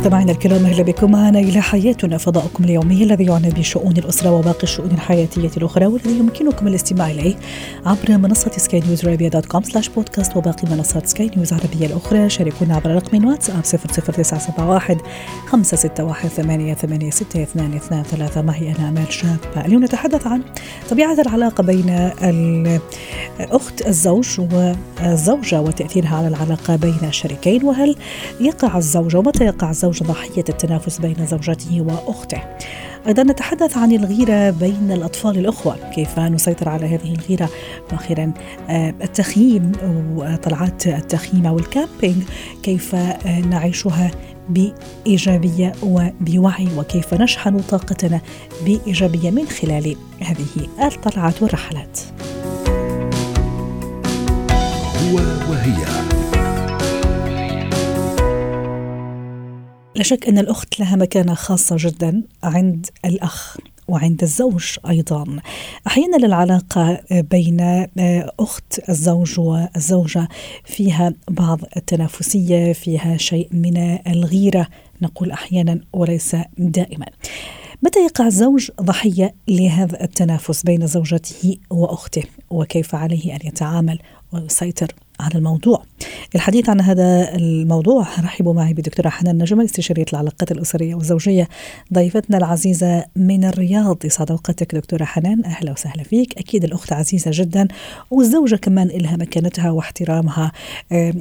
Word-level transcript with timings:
مستمعينا 0.00 0.32
الكرام 0.32 0.66
أهلا 0.66 0.82
بكم. 0.82 1.10
معنا 1.10 1.38
إلى 1.38 1.60
حياتنا 1.60 2.18
فضاؤكم 2.18 2.64
اليومي 2.64 3.02
الذي 3.04 3.24
يعنى 3.24 3.50
بشؤون 3.50 3.96
الأسرة 3.96 4.30
وباقي 4.30 4.62
الشؤون 4.62 4.90
الحياتية 4.90 5.50
الأخرى 5.56 5.86
والذي 5.86 6.18
يمكنكم 6.18 6.66
الاستماع 6.66 7.10
إليه 7.10 7.34
عبر 7.86 8.18
منصة 8.18 8.50
سكاي 8.56 8.80
نيوز 8.80 9.06
عربيه 9.06 9.28
dot 9.28 9.46
com 9.46 9.62
slash 9.62 9.88
podcast 9.88 10.36
وباقي 10.36 10.68
منصات 10.70 11.06
سكاي 11.06 11.30
نيوز 11.36 11.52
العربية 11.52 11.86
الأخرى. 11.86 12.30
شاركونا 12.30 12.76
عبر 12.76 12.90
رقم 12.90 13.24
واتساب 13.24 13.62
00971 13.64 14.96
561 15.46 16.28
8 16.28 16.74
8 16.74 17.10
6 17.10 17.42
2 17.42 17.74
2 17.74 18.02
3 18.02 18.42
معي 18.42 18.74
أنا 18.78 18.88
آمال 18.88 19.12
شابة؟ 19.12 19.66
اليوم 19.66 19.84
نتحدث 19.84 20.26
عن 20.26 20.42
طبيعة 20.90 21.20
العلاقة 21.20 21.62
بين 21.62 22.10
أخت 23.40 23.86
الزوج 23.86 24.40
والزوجة 24.40 25.60
وتأثيرها 25.60 26.16
على 26.16 26.28
العلاقة 26.28 26.76
بين 26.76 26.98
الشريكين 27.02 27.64
وهل 27.64 27.96
يقع 28.40 28.78
الزوج 28.78 29.16
ومتى 29.16 29.44
يقع 29.44 29.70
الزوج 29.70 29.89
الزوج 29.90 30.08
ضحية 30.08 30.44
التنافس 30.48 30.98
بين 30.98 31.26
زوجته 31.26 31.80
وأخته. 31.80 32.42
أيضا 33.06 33.22
نتحدث 33.22 33.78
عن 33.78 33.92
الغيرة 33.92 34.50
بين 34.50 34.92
الأطفال 34.92 35.38
الأخوة. 35.38 35.76
كيف 35.94 36.18
نسيطر 36.18 36.68
على 36.68 36.86
هذه 36.86 37.14
الغيرة؟ 37.14 37.48
وأخيرا 37.92 38.32
آه، 38.68 38.94
التخييم 39.02 39.72
وطلعات 40.16 40.86
التخييم 40.86 41.46
أو 41.46 41.58
الكامبينج 41.58 42.22
كيف 42.62 42.94
آه، 42.94 43.40
نعيشها 43.40 44.10
بإيجابية 44.48 45.72
وبوعي؟ 45.82 46.68
وكيف 46.76 47.14
نشحن 47.14 47.58
طاقتنا 47.58 48.20
بإيجابية 48.64 49.30
من 49.30 49.46
خلال 49.46 49.96
هذه 50.20 50.68
الطلعات 50.82 51.42
والرحلات؟ 51.42 52.00
هو 55.00 55.16
وهي. 55.50 56.19
لا 59.94 60.02
شك 60.02 60.28
أن 60.28 60.38
الأخت 60.38 60.80
لها 60.80 60.96
مكانة 60.96 61.34
خاصة 61.34 61.76
جدا 61.78 62.22
عند 62.42 62.86
الأخ 63.04 63.56
وعند 63.88 64.22
الزوج 64.22 64.76
أيضا. 64.88 65.40
أحيانا 65.86 66.16
العلاقة 66.16 67.00
بين 67.10 67.86
أخت 68.40 68.88
الزوج 68.88 69.40
والزوجة 69.40 70.28
فيها 70.64 71.12
بعض 71.30 71.60
التنافسية 71.76 72.72
فيها 72.72 73.16
شيء 73.16 73.48
من 73.52 73.98
الغيرة 74.06 74.66
نقول 75.02 75.30
أحيانا 75.30 75.80
وليس 75.92 76.36
دائما. 76.58 77.06
متى 77.82 78.00
يقع 78.00 78.26
الزوج 78.26 78.70
ضحية 78.80 79.34
لهذا 79.48 80.04
التنافس 80.04 80.62
بين 80.62 80.86
زوجته 80.86 81.56
وأخته؟ 81.70 82.22
وكيف 82.50 82.94
عليه 82.94 83.34
أن 83.34 83.40
يتعامل 83.44 83.98
ويسيطر؟ 84.32 84.94
على 85.20 85.34
الموضوع. 85.34 85.82
الحديث 86.34 86.68
عن 86.68 86.80
هذا 86.80 87.34
الموضوع 87.34 88.06
رحبوا 88.20 88.54
معي 88.54 88.74
بدكتورة 88.74 89.08
حنان 89.08 89.38
نجم 89.38 89.60
استشارية 89.60 90.04
العلاقات 90.12 90.52
الأسرية 90.52 90.94
والزوجية 90.94 91.48
ضيفتنا 91.94 92.38
العزيزة 92.38 93.04
من 93.16 93.44
الرياض. 93.44 94.04
يسعد 94.04 94.30
أوقاتك 94.30 94.74
دكتورة 94.74 95.04
حنان. 95.04 95.44
أهلا 95.44 95.72
وسهلا 95.72 96.02
فيك. 96.02 96.38
أكيد 96.38 96.64
الأخت 96.64 96.92
عزيزة 96.92 97.30
جدا 97.34 97.68
والزوجة 98.10 98.56
كمان 98.56 98.88
لها 98.88 99.16
مكانتها 99.16 99.70
واحترامها 99.70 100.52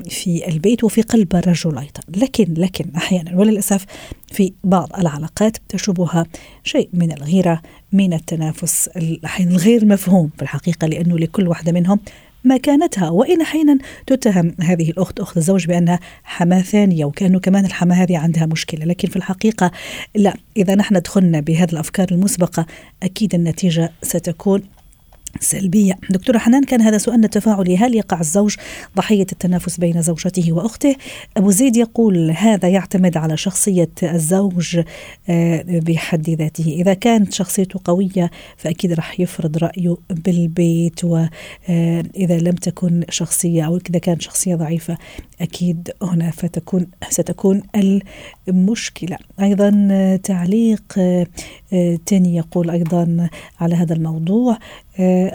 في 0.10 0.44
البيت 0.48 0.84
وفي 0.84 1.02
قلب 1.02 1.36
الرجل 1.36 1.78
أيضا. 1.78 2.02
لكن 2.18 2.54
لكن 2.58 2.86
أحيانا 2.96 3.38
وللأسف 3.38 3.86
في 4.32 4.54
بعض 4.64 4.90
العلاقات 4.98 5.58
تشوبها 5.70 6.26
شيء 6.64 6.90
من 6.94 7.12
الغيرة 7.12 7.62
من 7.94 8.14
التنافس 8.14 8.90
الغير 9.40 9.86
مفهوم 9.86 10.30
في 10.38 10.42
الحقيقة 10.42 10.88
لأنه 10.88 11.18
لكل 11.18 11.48
واحدة 11.48 11.72
منهم 11.72 12.00
مكانتها. 12.46 13.10
وإن 13.10 13.42
أحيانا 13.42 13.78
تتهم 14.08 14.56
هذه 14.62 14.90
الأخت 14.90 15.20
أخت 15.20 15.38
الزوج 15.38 15.68
بأنها 15.68 16.00
حماة 16.24 16.62
ثانية 16.62 17.06
وكأنه 17.06 17.40
كمان 17.40 17.66
الحماة 17.66 17.96
هذه 17.96 18.18
عندها 18.18 18.46
مشكلة. 18.46 18.86
لكن 18.86 19.08
في 19.08 19.16
الحقيقة 19.16 19.72
لا. 20.16 20.34
إذا 20.58 20.76
نحن 20.76 21.00
دخلنا 21.00 21.40
بهذه 21.40 21.72
الأفكار 21.74 22.08
المسبقة 22.12 22.66
أكيد 23.04 23.36
النتيجة 23.36 23.92
ستكون 24.04 24.64
سلبية. 25.40 25.94
دكتورة 26.10 26.38
حنان 26.38 26.64
كان 26.64 26.82
هذا 26.82 26.98
سؤالنا 26.98 27.26
التفاعلي 27.26 27.78
هل 27.78 27.96
يقع 27.96 28.20
الزوج 28.20 28.56
ضحية 28.98 29.28
التنافس 29.32 29.78
بين 29.78 30.02
زوجته 30.02 30.54
وأخته؟ 30.54 30.96
أبو 31.38 31.52
زيد 31.52 31.78
يقول 31.78 32.32
هذا 32.32 32.70
يعتمد 32.70 33.18
على 33.18 33.38
شخصية 33.38 33.90
الزوج 34.04 34.82
آه، 35.30 35.64
بحد 35.68 36.30
ذاته. 36.30 36.66
إذا 36.66 36.94
كانت 36.94 37.34
شخصيته 37.34 37.80
قوية 37.84 38.32
فأكيد 38.58 38.94
راح 38.94 39.20
يفرض 39.20 39.58
رأيه 39.58 39.96
بالبيت 40.10 41.04
وإذا 41.04 42.36
آه، 42.36 42.40
لم 42.40 42.56
تكن 42.56 43.04
شخصية 43.10 43.64
أو 43.64 43.80
إذا 43.90 44.00
كانت 44.00 44.22
شخصية 44.22 44.56
ضعيفة 44.56 44.98
أكيد 45.42 45.92
هنا 46.02 46.32
فتكون 46.32 46.88
ستكون 47.10 47.62
المشكلة. 48.48 49.18
أيضا 49.40 49.88
آه، 49.92 50.16
تعليق 50.16 50.84
تاني 52.06 52.36
يقول 52.36 52.70
أيضا 52.70 53.30
على 53.60 53.76
هذا 53.76 53.94
الموضوع 53.94 54.54
آه، 54.54 54.89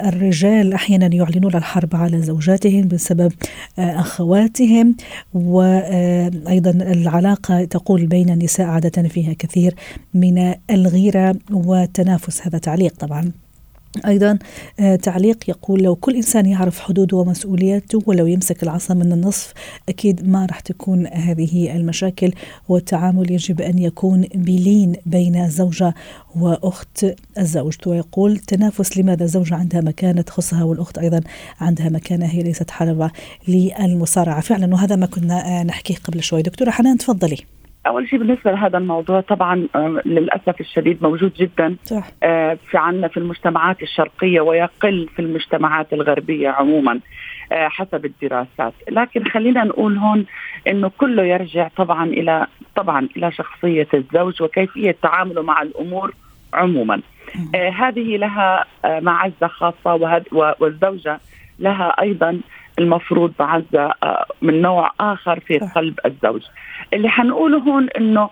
الرجال 0.09 0.73
أحيانا 0.73 1.15
يعلنون 1.15 1.55
الحرب 1.55 1.95
على 1.95 2.21
زوجاتهم 2.21 2.87
بسبب 2.87 3.31
آه، 3.79 3.99
أخواتهم 3.99 4.95
وأيضا 5.33 6.71
العلاقة 6.71 7.63
تقول 7.63 8.05
بين 8.05 8.29
النساء 8.29 8.67
عادة 8.67 9.07
فيها 9.07 9.33
كثير 9.33 9.75
من 10.13 10.53
الغيرة 10.69 11.35
والتنافس 11.51 12.47
هذا 12.47 12.57
تعليق 12.57 12.93
طبعا. 12.99 13.44
أيضا 14.05 14.39
آه، 14.79 14.95
تعليق 14.95 15.49
يقول 15.49 15.83
لو 15.83 15.95
كل 15.95 16.15
إنسان 16.15 16.45
يعرف 16.45 16.79
حدوده 16.79 17.17
ومسؤولياته 17.17 18.03
ولو 18.05 18.25
يمسك 18.25 18.63
العصا 18.63 18.93
من 18.93 19.11
النصف 19.11 19.53
أكيد 19.89 20.27
ما 20.27 20.45
راح 20.45 20.59
تكون 20.59 21.07
هذه 21.07 21.75
المشاكل 21.75 22.31
والتعامل 22.69 23.31
يجب 23.31 23.61
أن 23.61 23.79
يكون 23.79 24.27
بلين 24.35 24.95
بين 25.05 25.35
الزوجة 25.35 25.95
وأخت 26.35 27.05
الزوج. 27.37 27.75
ويقول 27.85 28.37
تنافس 28.37 28.97
لماذا 28.97 29.23
الزوجة 29.23 29.55
عندها 29.55 29.81
مكانة 29.81 30.21
تخصها 30.21 30.63
والأخت 30.63 30.97
أيضا 30.97 31.21
عندها 31.59 31.89
مكانة 31.89 32.25
هي 32.25 32.43
ليست 32.43 32.71
حلبة 32.71 33.11
للمصارعة. 33.47 34.41
فعلا 34.41 34.73
وهذا 34.73 34.95
ما 34.95 35.05
كنا 35.05 35.59
آه، 35.59 35.63
نحكيه 35.63 35.95
قبل 35.95 36.23
شوي. 36.23 36.41
دكتورة 36.41 36.71
حنان 36.71 36.97
تفضلي. 36.97 37.54
أول 37.87 38.09
شيء 38.09 38.19
بالنسبة 38.19 38.51
لهذا 38.51 38.77
الموضوع 38.77 39.21
طبعا 39.21 39.67
آه، 39.75 40.01
للأسف 40.05 40.61
الشديد 40.61 41.03
موجود 41.03 41.33
جدا 41.33 41.75
صح. 41.83 42.07
آه، 42.23 42.57
في 42.69 42.77
عنا 42.77 43.07
في 43.07 43.17
المجتمعات 43.17 43.81
الشرقية 43.81 44.41
ويقل 44.41 45.09
في 45.15 45.21
المجتمعات 45.21 45.93
الغربية 45.93 46.49
عموما 46.49 46.99
آه، 47.51 47.67
حسب 47.67 48.05
الدراسات. 48.05 48.73
لكن 48.91 49.23
خلينا 49.23 49.63
نقول 49.63 49.97
هون 49.97 50.25
إنه 50.67 50.91
كله 50.97 51.23
يرجع 51.23 51.67
طبعا 51.77 52.05
إلى 52.05 52.47
طبعا 52.75 53.07
إلى 53.17 53.31
شخصية 53.31 53.87
الزوج 53.93 54.41
وكيفية 54.41 54.95
تعامله 55.01 55.41
مع 55.41 55.61
الأمور 55.61 56.13
عموما. 56.53 57.01
هذه 57.55 58.17
لها 58.17 58.65
معزة 58.85 59.47
خاصة 59.47 60.21
والزوجة 60.59 61.19
لها 61.59 62.01
أيضا 62.01 62.39
المفروض 62.79 63.33
معزه 63.39 63.93
من 64.41 64.61
نوع 64.61 64.91
آخر 64.99 65.39
في 65.39 65.57
قلب 65.57 65.99
الزوج. 66.05 66.41
اللي 66.93 67.09
حنقوله 67.09 67.57
هون 67.57 67.89
إنه 67.89 68.29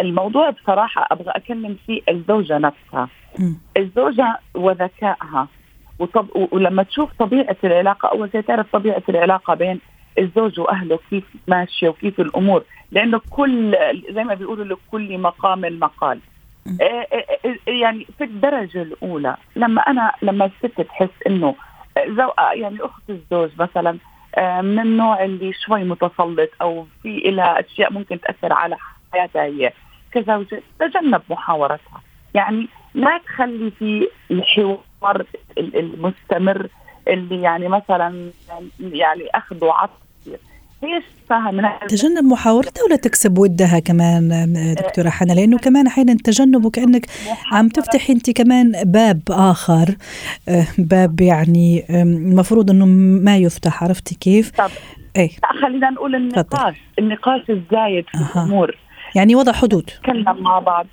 الموضوع 0.00 0.50
بصراحة 0.50 1.08
أبغى 1.10 1.30
اكلم 1.30 1.76
فيه 1.86 2.02
الزوجة 2.08 2.58
نفسها. 2.58 3.08
الزوجة 3.76 4.38
وذكائها. 4.54 5.48
وطب 5.98 6.26
ولما 6.50 6.82
تشوف 6.82 7.10
طبيعة 7.18 7.56
العلاقة 7.64 8.08
أول 8.08 8.30
شيء 8.32 8.40
تعرف 8.40 8.66
طبيعة 8.72 9.02
العلاقة 9.08 9.54
بين 9.54 9.80
الزوج 10.18 10.60
وأهله 10.60 10.98
كيف 11.10 11.24
ماشية 11.48 11.88
وكيف 11.88 12.20
الأمور. 12.20 12.64
لأنه 12.92 13.20
كل 13.30 13.76
زي 14.10 14.24
ما 14.24 14.34
بيقولوا 14.34 14.64
لكل 14.64 15.18
مقام 15.18 15.60
مقال 15.60 16.18
آه، 16.80 16.84
آه، 16.84 17.24
آه، 17.44 17.70
يعني 17.70 18.06
في 18.18 18.24
الدرجة 18.24 18.82
الأولى 18.82 19.36
لما 19.56 19.82
أنا 19.82 20.12
لما 20.22 20.44
الست 20.44 20.80
تحس 20.80 21.08
إنه 21.26 21.54
زو 21.98 22.30
يعني 22.54 22.78
أخت 22.80 23.10
الزوج 23.10 23.50
مثلا 23.58 23.98
آه، 24.34 24.60
من 24.60 24.78
النوع 24.80 25.24
اللي 25.24 25.52
شوي 25.52 25.84
متسلط 25.84 26.50
أو 26.62 26.86
في 27.02 27.18
لها 27.18 27.60
أشياء 27.60 27.92
ممكن 27.92 28.20
تأثر 28.20 28.52
على 28.52 28.76
حياتها 29.12 29.44
هي 29.44 29.72
كزوجة 30.12 30.62
تجنب 30.78 31.22
محاورتها. 31.30 32.02
يعني 32.34 32.68
لا 32.94 33.20
تخلي 33.26 33.70
في 33.70 34.08
الحوار 34.30 35.26
المستمر 35.58 36.68
اللي 37.08 37.42
يعني 37.42 37.68
مثلا 37.68 38.30
يعني 38.80 39.28
أخذ 39.34 39.64
وعطف 39.64 40.02
ليش 40.82 41.04
فاهم 41.28 41.62
تجنب 41.88 42.24
محاولتها 42.24 42.84
ولا 42.84 42.96
تكسب 42.96 43.38
ودها 43.38 43.78
كمان 43.78 44.52
دكتورة 44.78 45.08
حنا 45.08 45.32
لأنه 45.32 45.58
كمان 45.58 45.86
أحيانا 45.86 46.12
التجنب 46.12 46.64
وكأنك 46.64 47.06
عم 47.52 47.68
تفتحي 47.68 48.12
أنت 48.12 48.30
كمان 48.30 48.72
باب 48.84 49.20
آخر 49.30 49.96
آه، 50.48 50.66
باب 50.78 51.20
يعني 51.20 51.84
المفروض 52.02 52.70
إنه 52.70 52.86
ما 53.24 53.36
يفتح 53.36 53.84
عرفتي 53.84 54.14
كيف؟ 54.14 54.50
طب 54.50 54.70
إيه. 55.16 55.30
خلينا 55.62 55.90
نقول 55.90 56.14
النقاش 56.14 56.76
النقاش 56.98 57.50
الزايد 57.50 58.04
في 58.12 58.18
أه. 58.18 58.42
الأمور. 58.44 58.76
يعني 59.14 59.34
وضع 59.34 59.52
حدود. 59.52 59.90
نتكلم 59.98 60.42
مع 60.42 60.58
بعض. 60.58 60.86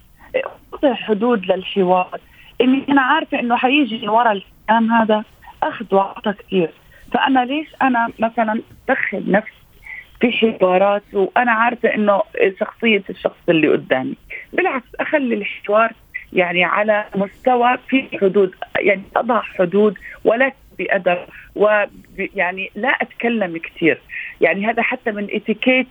وضع 0.74 0.94
حدود 0.94 1.46
للحوار. 1.46 2.20
إني 2.62 2.86
أنا 2.90 3.02
عارفة 3.02 3.40
إنه 3.40 3.56
حيجي 3.56 4.08
ورا 4.08 4.32
الكلام 4.32 4.92
هذا 4.92 5.24
أخذ 5.64 5.86
وعطى 5.96 6.34
كثير. 6.34 6.74
فأنا 7.14 7.46
ليش 7.46 7.68
أنا 7.82 8.08
مثلا 8.20 8.62
أدخل 8.90 9.32
نفسي 9.32 9.59
في 10.22 10.32
حوارات 10.32 11.04
وأنا 11.14 11.52
عارفة 11.52 11.96
إنه 11.96 12.22
شخصية 12.60 13.04
الشخص 13.10 13.38
اللي 13.50 13.68
قدامي. 13.68 14.16
بالعكس 14.54 14.88
أخلي 15.00 15.36
الحوار 15.36 15.92
يعني 16.34 16.64
على 16.64 17.06
مستوى 17.16 17.78
في 17.88 18.08
حدود 18.22 18.56
يعني 18.80 19.02
أضع 19.16 19.42
حدود 19.42 19.98
ولكن 20.26 20.56
بادب 20.80 21.18
ويعني 21.56 22.72
لا 22.76 22.90
أتكلم 22.90 23.58
كثير 23.58 24.02
يعني 24.42 24.66
هذا 24.66 24.82
حتى 24.82 25.12
من 25.12 25.28
إتيكيت 25.32 25.88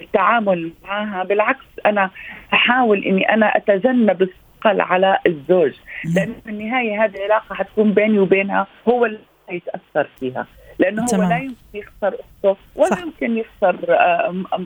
التعامل 0.00 0.72
معها 0.84 1.24
بالعكس 1.24 1.64
أنا 1.86 2.10
أحاول 2.52 3.04
إني 3.04 3.34
أنا 3.34 3.56
أتجنب 3.56 4.22
الثقل 4.22 4.80
على 4.80 5.18
الزوج. 5.26 5.72
لأنه 6.14 6.34
في 6.44 6.50
النهاية 6.50 7.04
هذه 7.04 7.16
العلاقة 7.16 7.54
حتكون 7.54 7.92
بيني 7.92 8.18
وبينها 8.18 8.66
هو 8.88 9.06
اللي 9.06 9.18
يتأثر 9.50 10.08
فيها. 10.20 10.46
لأنه 10.80 11.06
هو 11.14 11.22
لا 11.28 11.38
يمكن 11.38 11.56
يخسر 11.74 12.14
أخته 12.20 12.56
ولا 12.74 12.90
صح. 12.90 13.02
يمكن 13.02 13.36
يخسر 13.38 13.76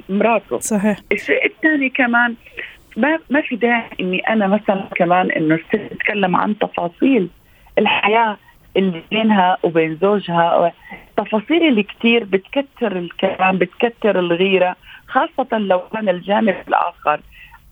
مراته. 0.09 0.59
صحيح. 0.59 0.99
الشيء 1.13 1.47
الثاني 1.47 1.89
كمان 1.89 2.35
ما 2.97 3.19
ما 3.31 3.41
في 3.41 3.57
داعي 3.57 3.91
إني 4.01 4.19
أنا 4.19 4.47
مثلا 4.47 4.89
كمان 4.97 5.31
إنه 5.31 5.59
تتكلم 5.73 6.37
عن 6.37 6.59
تفاصيل 6.59 7.29
الحياة 7.79 8.37
اللي 8.77 9.03
بينها 9.11 9.57
وبين 9.63 9.99
زوجها 10.03 10.73
تفاصيل 11.17 11.69
اللي 11.69 11.83
كثير 11.83 12.25
بتكتر 12.25 12.97
الكلام 12.97 13.59
بتكتر 13.59 14.19
الغيرة 14.19 14.77
خاصة 15.07 15.59
لو 15.59 15.81
كان 15.93 16.09
الجانب 16.09 16.57
الآخر. 16.69 17.21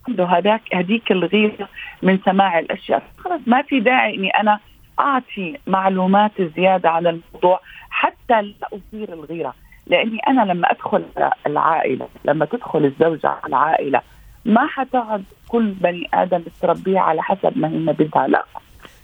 عنده 0.08 0.24
هذاك 0.24 0.62
هذيك 0.74 1.12
الغيرة 1.12 1.68
من 2.02 2.18
سماع 2.24 2.58
الأشياء. 2.58 3.02
خلص 3.18 3.40
ما 3.46 3.62
في 3.62 3.80
داعي 3.80 4.14
إني 4.14 4.30
أنا 4.30 4.58
أعطي 5.00 5.58
معلومات 5.66 6.32
زيادة 6.56 6.90
عن 6.90 7.06
الموضوع. 7.06 7.60
حتى 7.90 8.16
لا 8.40 8.68
أثير 8.72 9.12
الغيرة. 9.12 9.54
لأني 9.86 10.18
أنا 10.28 10.52
لما 10.52 10.70
أدخل 10.70 11.04
العائلة 11.46 12.08
لما 12.24 12.44
تدخل 12.44 12.84
الزوجة 12.84 13.28
على 13.28 13.46
العائلة 13.46 14.00
ما 14.44 14.66
حتقعد 14.66 15.24
كل 15.48 15.70
بني 15.70 16.08
آدم 16.14 16.42
تربيه 16.62 17.00
على 17.00 17.22
حسب 17.22 17.58
ما 17.58 17.68
هي 17.68 17.92
بدها 17.92 18.26
لا. 18.26 18.44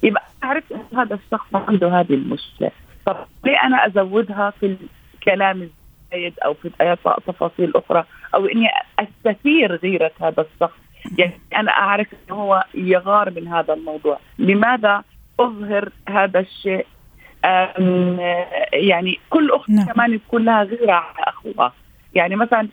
يبقى 0.02 0.22
اعرف 0.44 0.72
ان 0.72 0.98
هذا 0.98 1.14
الشخص 1.14 1.54
عنده 1.54 2.00
هذه 2.00 2.14
المشكلة. 2.14 2.70
طب 3.06 3.16
ليه 3.44 3.56
أنا 3.64 3.86
أزودها 3.86 4.50
في 4.50 4.76
الكلام 5.14 5.68
الزايد 6.12 6.34
أو 6.44 6.54
في 6.54 6.70
تفاصيل 7.26 7.72
أخرى؟ 7.76 8.04
أو 8.34 8.46
إني 8.46 8.68
أستثير 8.98 9.76
غيرة 9.76 10.10
هذا 10.20 10.46
الشخص؟ 10.54 10.78
يعني 11.18 11.40
أنا 11.56 11.70
أعرف 11.70 12.06
إنه 12.12 12.36
هو 12.36 12.64
يغار 12.74 13.30
من 13.30 13.48
هذا 13.48 13.74
الموضوع. 13.74 14.18
لماذا 14.38 15.02
أظهر 15.40 15.88
هذا 16.08 16.40
الشيء 16.40 16.86
يعني 18.72 19.18
كل 19.30 19.50
اخت 19.50 19.70
نعم. 19.70 19.86
كمان 19.86 20.14
يكون 20.14 20.44
لها 20.44 20.62
غيره 20.62 20.92
على 20.92 21.24
أخوها. 21.26 21.72
يعني 22.14 22.36
مثلا 22.36 22.68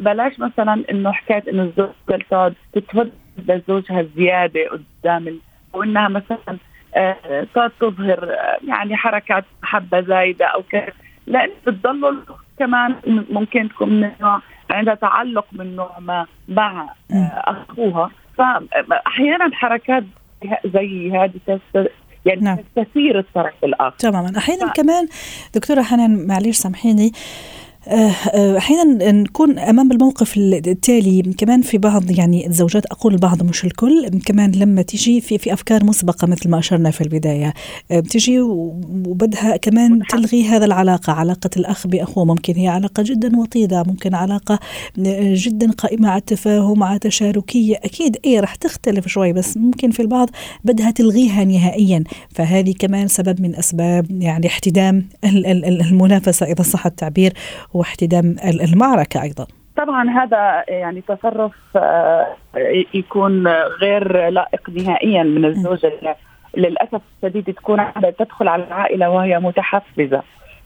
بلاش 0.00 0.40
مثلا 0.40 0.84
إنه 0.90 1.12
حكايه 1.12 1.42
إنه 1.48 1.62
الزوجه 1.62 2.54
تتودد 2.72 3.12
لزوجها 3.38 4.06
زياده 4.16 4.68
قدام 4.68 5.40
وانها 5.72 6.08
مثلا 6.08 6.58
آه، 6.96 7.46
صارت 7.54 7.72
تظهر 7.80 8.24
آه، 8.24 8.58
يعني 8.68 8.96
حركات 8.96 9.44
محبه 9.62 10.00
زايدة 10.00 10.46
أو 10.46 10.62
كذا. 10.62 10.92
لأن 11.26 11.50
بتضل 11.66 12.22
كمان 12.58 12.94
ممكن 13.30 13.68
تكون 13.68 13.88
من 13.88 14.04
النوع 14.04 14.40
عندها 14.70 14.94
تعلق 14.94 15.46
من 15.52 15.76
نوع 15.76 15.98
ما 15.98 16.26
مع 16.48 16.88
آه، 17.10 17.14
أخوها. 17.70 18.10
فاحيانا 18.38 19.50
حركات 19.52 20.04
زي 20.64 21.10
هذه 21.10 21.60
يعني 22.26 22.40
نعم. 22.40 22.56
تستثير 22.56 23.18
الطرف 23.18 23.54
الآخر 23.64 23.96
تماما 23.98 24.38
أحيانا 24.38 24.68
ف... 24.68 24.72
كمان 24.72 25.08
دكتورة 25.54 25.82
حنان 25.82 26.26
معلش 26.26 26.56
سامحيني 26.56 27.12
أحيانا 27.86 29.12
نكون 29.12 29.58
أمام 29.58 29.92
الموقف 29.92 30.36
التالي 30.36 31.22
كمان 31.22 31.62
في 31.62 31.78
بعض 31.78 32.10
يعني 32.10 32.46
الزوجات 32.46 32.86
أقول 32.86 33.14
البعض 33.14 33.42
مش 33.42 33.64
الكل 33.64 34.20
كمان 34.26 34.52
لما 34.52 34.82
تيجي 34.82 35.20
في 35.20 35.38
في 35.38 35.52
أفكار 35.52 35.84
مسبقة 35.84 36.26
مثل 36.26 36.50
ما 36.50 36.58
أشرنا 36.58 36.90
في 36.90 37.00
البداية 37.00 37.54
آه، 37.90 38.00
بتجي 38.00 38.40
وبدها 38.40 39.56
كمان 39.56 40.02
تلغي 40.08 40.44
هذا 40.44 40.64
العلاقة 40.64 41.12
علاقة 41.12 41.50
الأخ 41.56 41.86
بأخوه 41.86 42.24
ممكن 42.24 42.54
هي 42.54 42.68
علاقة 42.68 43.02
جدا 43.02 43.36
وطيدة 43.36 43.82
ممكن 43.86 44.14
علاقة 44.14 44.58
جدا 45.34 45.70
قائمة 45.70 46.08
على 46.08 46.18
التفاهم 46.18 46.82
على 46.82 46.98
تشاركيه 46.98 47.76
أكيد 47.76 48.16
إيه 48.24 48.40
رح 48.40 48.54
تختلف 48.54 49.08
شوي 49.08 49.32
بس 49.32 49.56
ممكن 49.56 49.90
في 49.90 50.02
البعض 50.02 50.30
بدها 50.64 50.90
تلغيها 50.90 51.44
نهائيا 51.44 52.04
فهذه 52.30 52.74
كمان 52.78 53.08
سبب 53.08 53.40
من 53.40 53.56
أسباب 53.56 54.22
يعني 54.22 54.46
احتدام 54.46 55.08
المنافسة 55.24 56.46
إذا 56.46 56.62
صح 56.62 56.86
التعبير 56.86 57.34
واحتدام 57.74 58.36
المعركة 58.72 59.22
أيضا. 59.22 59.46
طبعا 59.76 60.10
هذا 60.10 60.64
يعني 60.68 61.00
تصرف 61.00 61.52
آه، 61.76 62.36
يكون 62.94 63.48
غير 63.80 64.28
لائق 64.28 64.70
نهائيا 64.70 65.22
من 65.22 65.44
الزوجة 65.44 65.92
للأسف 66.56 67.00
الشديد 67.16 67.54
تكون 67.54 67.80
تدخل 68.18 68.48
على 68.48 68.64
العائلة 68.64 69.10
وهي 69.10 69.38
متحفزة. 69.38 70.22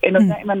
إنه 0.07 0.19
دائما 0.19 0.53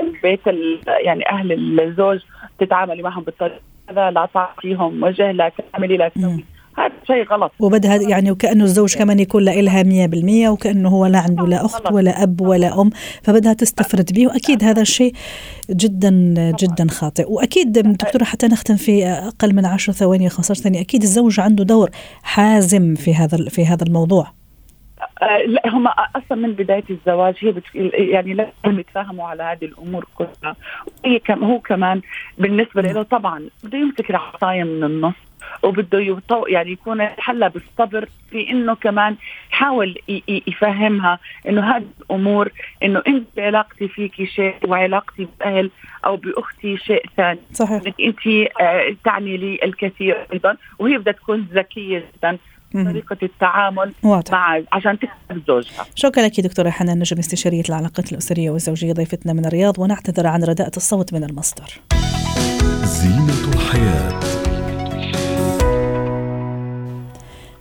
البيت 0.00 0.40
يعني 0.86 1.28
أهل 1.30 1.80
الزوج 1.80 2.20
تتعاملي 2.58 3.02
معهم 3.02 3.22
بالطريقة 3.22 3.60
هذا 3.90 4.10
لا 4.10 4.28
تعطيهم 4.34 5.02
وجه 5.02 5.32
لا 5.32 5.52
تعملي 5.72 5.96
لا 5.96 6.08
تسوي. 6.08 6.44
هذا 6.78 6.92
شيء 7.06 7.24
غلط. 7.24 7.52
وبدها 7.60 7.96
يعني 7.96 8.30
وكأنه 8.30 8.64
الزوج 8.64 8.96
كمان 8.96 9.20
يكون 9.20 9.44
لها 9.44 9.82
100% 9.82 10.48
وكأنه 10.48 10.88
هو 10.88 11.06
لا 11.06 11.18
عنده 11.18 11.46
لا 11.46 11.64
أخت 11.64 11.92
ولا 11.92 12.22
أب 12.22 12.40
ولا 12.40 12.80
أم 12.80 12.90
فبدها 13.22 13.52
تستفرد 13.52 14.12
به 14.12 14.26
وأكيد 14.26 14.64
هذا 14.64 14.82
الشيء 14.82 15.12
جدا 15.70 16.10
جدا 16.60 16.86
خاطئ. 16.90 17.24
وأكيد 17.28 17.72
دكتورة 17.72 18.24
حتى 18.24 18.46
نختم 18.46 18.76
في 18.76 19.06
أقل 19.06 19.54
من 19.54 19.66
10 19.66 19.92
ثواني 19.92 20.28
15 20.28 20.62
ثانية. 20.62 20.80
أكيد 20.80 21.02
الزوج 21.02 21.40
عنده 21.40 21.64
دور 21.64 21.90
حازم 22.22 22.94
في 22.94 23.14
هذا 23.14 23.48
في 23.48 23.66
هذا 23.66 23.84
الموضوع. 23.84 24.26
آه، 25.22 25.38
لا 25.46 25.62
هم 25.68 25.86
أصلا 25.86 26.38
من 26.38 26.52
بداية 26.52 26.84
الزواج 26.90 27.34
هي 27.40 27.52
بت... 27.52 27.62
يعني 27.94 28.34
لازم 28.34 28.80
يتفاهموا 28.80 29.28
على 29.28 29.42
هذه 29.42 29.64
الأمور 29.64 30.06
كلها. 30.14 30.56
وهي 31.04 31.18
كم 31.18 31.44
هو 31.44 31.60
كمان 31.60 32.00
بالنسبة 32.38 32.82
له 32.82 33.02
طبعا 33.02 33.48
بده 33.64 33.78
يمسك 33.78 34.10
العصاية 34.10 34.64
من 34.64 34.84
النص. 34.84 35.14
وبده 35.62 35.98
يطو 36.00 36.46
يعني 36.46 36.70
يكون 36.70 37.06
حلى 37.06 37.48
بالصبر 37.48 38.08
في 38.30 38.50
إنه 38.50 38.74
كمان 38.74 39.16
يحاول 39.52 39.98
يفهمها 40.28 41.18
إنه 41.48 41.76
هذه 41.76 41.84
الأمور 42.00 42.52
إنه 42.82 43.02
إنت 43.08 43.38
علاقتي 43.38 43.88
فيكي 43.88 44.26
شيء 44.26 44.54
وعلاقتي 44.64 45.28
بأهل 45.40 45.70
أو 46.04 46.16
بأختي 46.16 46.76
شيء 46.76 47.04
ثاني. 47.16 47.40
صحيح. 47.52 47.82
إنك 47.86 47.94
إنت 48.00 48.50
آه، 48.60 48.96
تعني 49.04 49.36
لي 49.36 49.58
الكثير 49.62 50.26
أيضا 50.32 50.56
وهي 50.78 50.98
بدها 50.98 51.12
تكون 51.12 51.48
ذكية 51.52 51.98
جدا 51.98 52.38
طريقة 52.74 53.16
التعامل 53.22 53.92
واضح. 54.02 54.32
مع 54.32 54.62
عشان 54.72 54.98
تكسب 54.98 55.42
زوجها. 55.46 55.86
شكرا 55.94 56.22
لك 56.22 56.40
دكتورة 56.40 56.70
حنان 56.70 56.98
نجم 56.98 57.18
استشارية 57.18 57.62
العلاقات 57.68 58.12
الأسرية 58.12 58.50
والزوجية 58.50 58.92
ضيفتنا 58.92 59.32
من 59.32 59.46
الرياض 59.46 59.78
ونعتذر 59.78 60.26
عن 60.26 60.44
رداءة 60.44 60.76
الصوت 60.76 61.14
من 61.14 61.24
المصدر. 61.24 61.80
زينة 62.84 63.54
الحياة. 63.54 64.45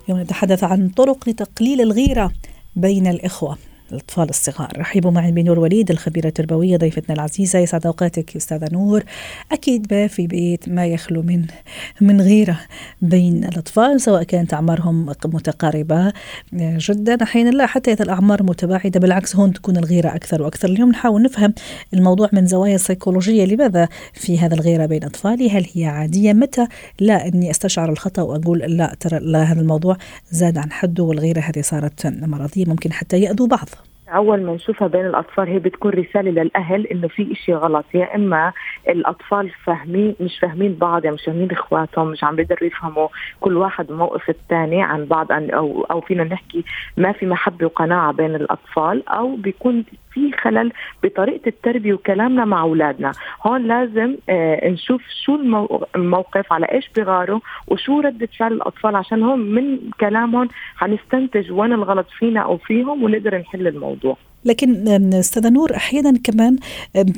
اليوم 0.05 0.21
نتحدث 0.21 0.63
عن 0.63 0.89
طرق 0.89 1.29
لتقليل 1.29 1.81
الغيرة 1.81 2.31
بين 2.75 3.07
الإخوة. 3.07 3.57
الأطفال 3.91 4.29
الصغار. 4.29 4.71
رحبوا 4.77 5.11
معي 5.11 5.31
بنور 5.31 5.59
وليد 5.59 5.91
الخبيرة 5.91 6.27
التربوية 6.27 6.77
ضيفتنا 6.77 7.15
العزيزة. 7.15 7.59
يسعد 7.59 7.85
أوقاتك 7.85 8.35
أستاذة 8.35 8.67
نور. 8.71 9.03
أكيد 9.51 9.93
ما 9.93 10.07
في 10.07 10.27
بيت 10.27 10.69
ما 10.69 10.85
يخلو 10.85 11.21
من 11.21 11.45
من 12.01 12.21
غيرة 12.21 12.59
بين 13.01 13.43
الأطفال 13.43 14.01
سواء 14.01 14.23
كانت 14.23 14.53
أعمارهم 14.53 15.05
متقاربة 15.25 16.13
جدا. 16.53 17.23
أحيانا 17.23 17.49
لا 17.49 17.65
حتى 17.65 17.91
إذا 17.91 18.03
الأعمار 18.03 18.43
متباعدة 18.43 18.99
بالعكس 18.99 19.35
هون 19.35 19.53
تكون 19.53 19.77
الغيرة 19.77 20.15
أكثر 20.15 20.41
وأكثر. 20.41 20.69
اليوم 20.69 20.89
نحاول 20.89 21.21
نفهم 21.21 21.53
الموضوع 21.93 22.29
من 22.33 22.47
زوايا 22.47 22.77
سيكولوجية. 22.77 23.45
لماذا 23.45 23.87
في 24.13 24.39
هذا 24.39 24.55
الغيرة 24.55 24.85
بين 24.85 25.03
أطفالي؟ 25.03 25.49
هل 25.49 25.65
هي 25.73 25.85
عادية؟ 25.85 26.33
متى؟ 26.33 26.67
لا 26.99 27.27
أني 27.27 27.51
أستشعر 27.51 27.91
الخطأ 27.91 28.21
وأقول 28.21 28.59
لا 28.59 28.95
ترى 28.99 29.19
لا 29.19 29.43
هذا 29.43 29.61
الموضوع 29.61 29.97
زاد 30.31 30.57
عن 30.57 30.71
حده 30.71 31.03
والغيرة 31.03 31.39
هذه 31.39 31.61
صارت 31.61 32.07
مرضية 32.07 32.65
ممكن 32.65 32.93
حتى 32.93 33.19
يأذوا 33.19 33.47
بعض. 33.47 33.69
اول 34.15 34.41
ما 34.43 34.53
نشوفها 34.53 34.87
بين 34.87 35.05
الأطفال. 35.05 35.47
هي 35.47 35.59
بتكون 35.59 35.91
رسالة 35.91 36.31
للأهل 36.31 36.87
إنه 36.87 37.07
في 37.07 37.31
إشي 37.31 37.53
غلط. 37.53 37.85
يا 37.93 38.15
إما 38.15 38.53
الأطفال 38.89 39.49
فاهمين 39.49 40.15
مش 40.19 40.39
فاهمين 40.39 40.73
بعض 40.75 41.03
يعني 41.05 41.15
مش 41.15 41.25
فاهمين 41.25 41.51
إخواتهم 41.51 42.07
مش 42.07 42.23
عم 42.23 42.35
بيقدروا 42.35 42.63
يفهموا 42.63 43.07
كل 43.39 43.57
واحد 43.57 43.91
موقف 43.91 44.29
الثاني 44.29 44.83
عن 44.83 45.05
بعض 45.05 45.27
أو 45.31 45.83
أو 45.91 46.01
فينا 46.01 46.23
نحكي 46.23 46.63
ما 46.97 47.11
في 47.11 47.25
محبة 47.25 47.65
وقناعة 47.65 48.11
بين 48.13 48.35
الأطفال 48.35 49.09
أو 49.09 49.35
بيكون 49.35 49.83
في 50.15 50.31
خلل 50.31 50.71
بطريقة 51.03 51.47
التربية 51.47 51.93
وكلامنا 51.93 52.45
مع 52.45 52.61
أولادنا. 52.61 53.11
هون 53.45 53.67
لازم 53.67 54.15
آه 54.29 54.69
نشوف 54.69 55.01
شو 55.25 55.35
الموقف 55.95 56.53
على 56.53 56.65
إيش 56.65 56.89
بيغاروا 56.95 57.39
وشو 57.67 57.99
رده 57.99 58.29
فعل 58.39 58.53
الأطفال. 58.53 58.95
عشان 58.95 59.23
هم 59.23 59.39
من 59.39 59.79
كلامهم 59.99 60.49
حنستنتج 60.75 61.51
وين 61.51 61.73
الغلط 61.73 62.07
فينا 62.19 62.39
أو 62.39 62.57
فيهم 62.57 63.03
ونقدر 63.03 63.37
نحل 63.37 63.67
الموضوع. 63.67 64.17
لكن 64.45 65.13
أستاذة 65.13 65.49
نور 65.49 65.75
أحيانا 65.75 66.19
كمان 66.23 66.57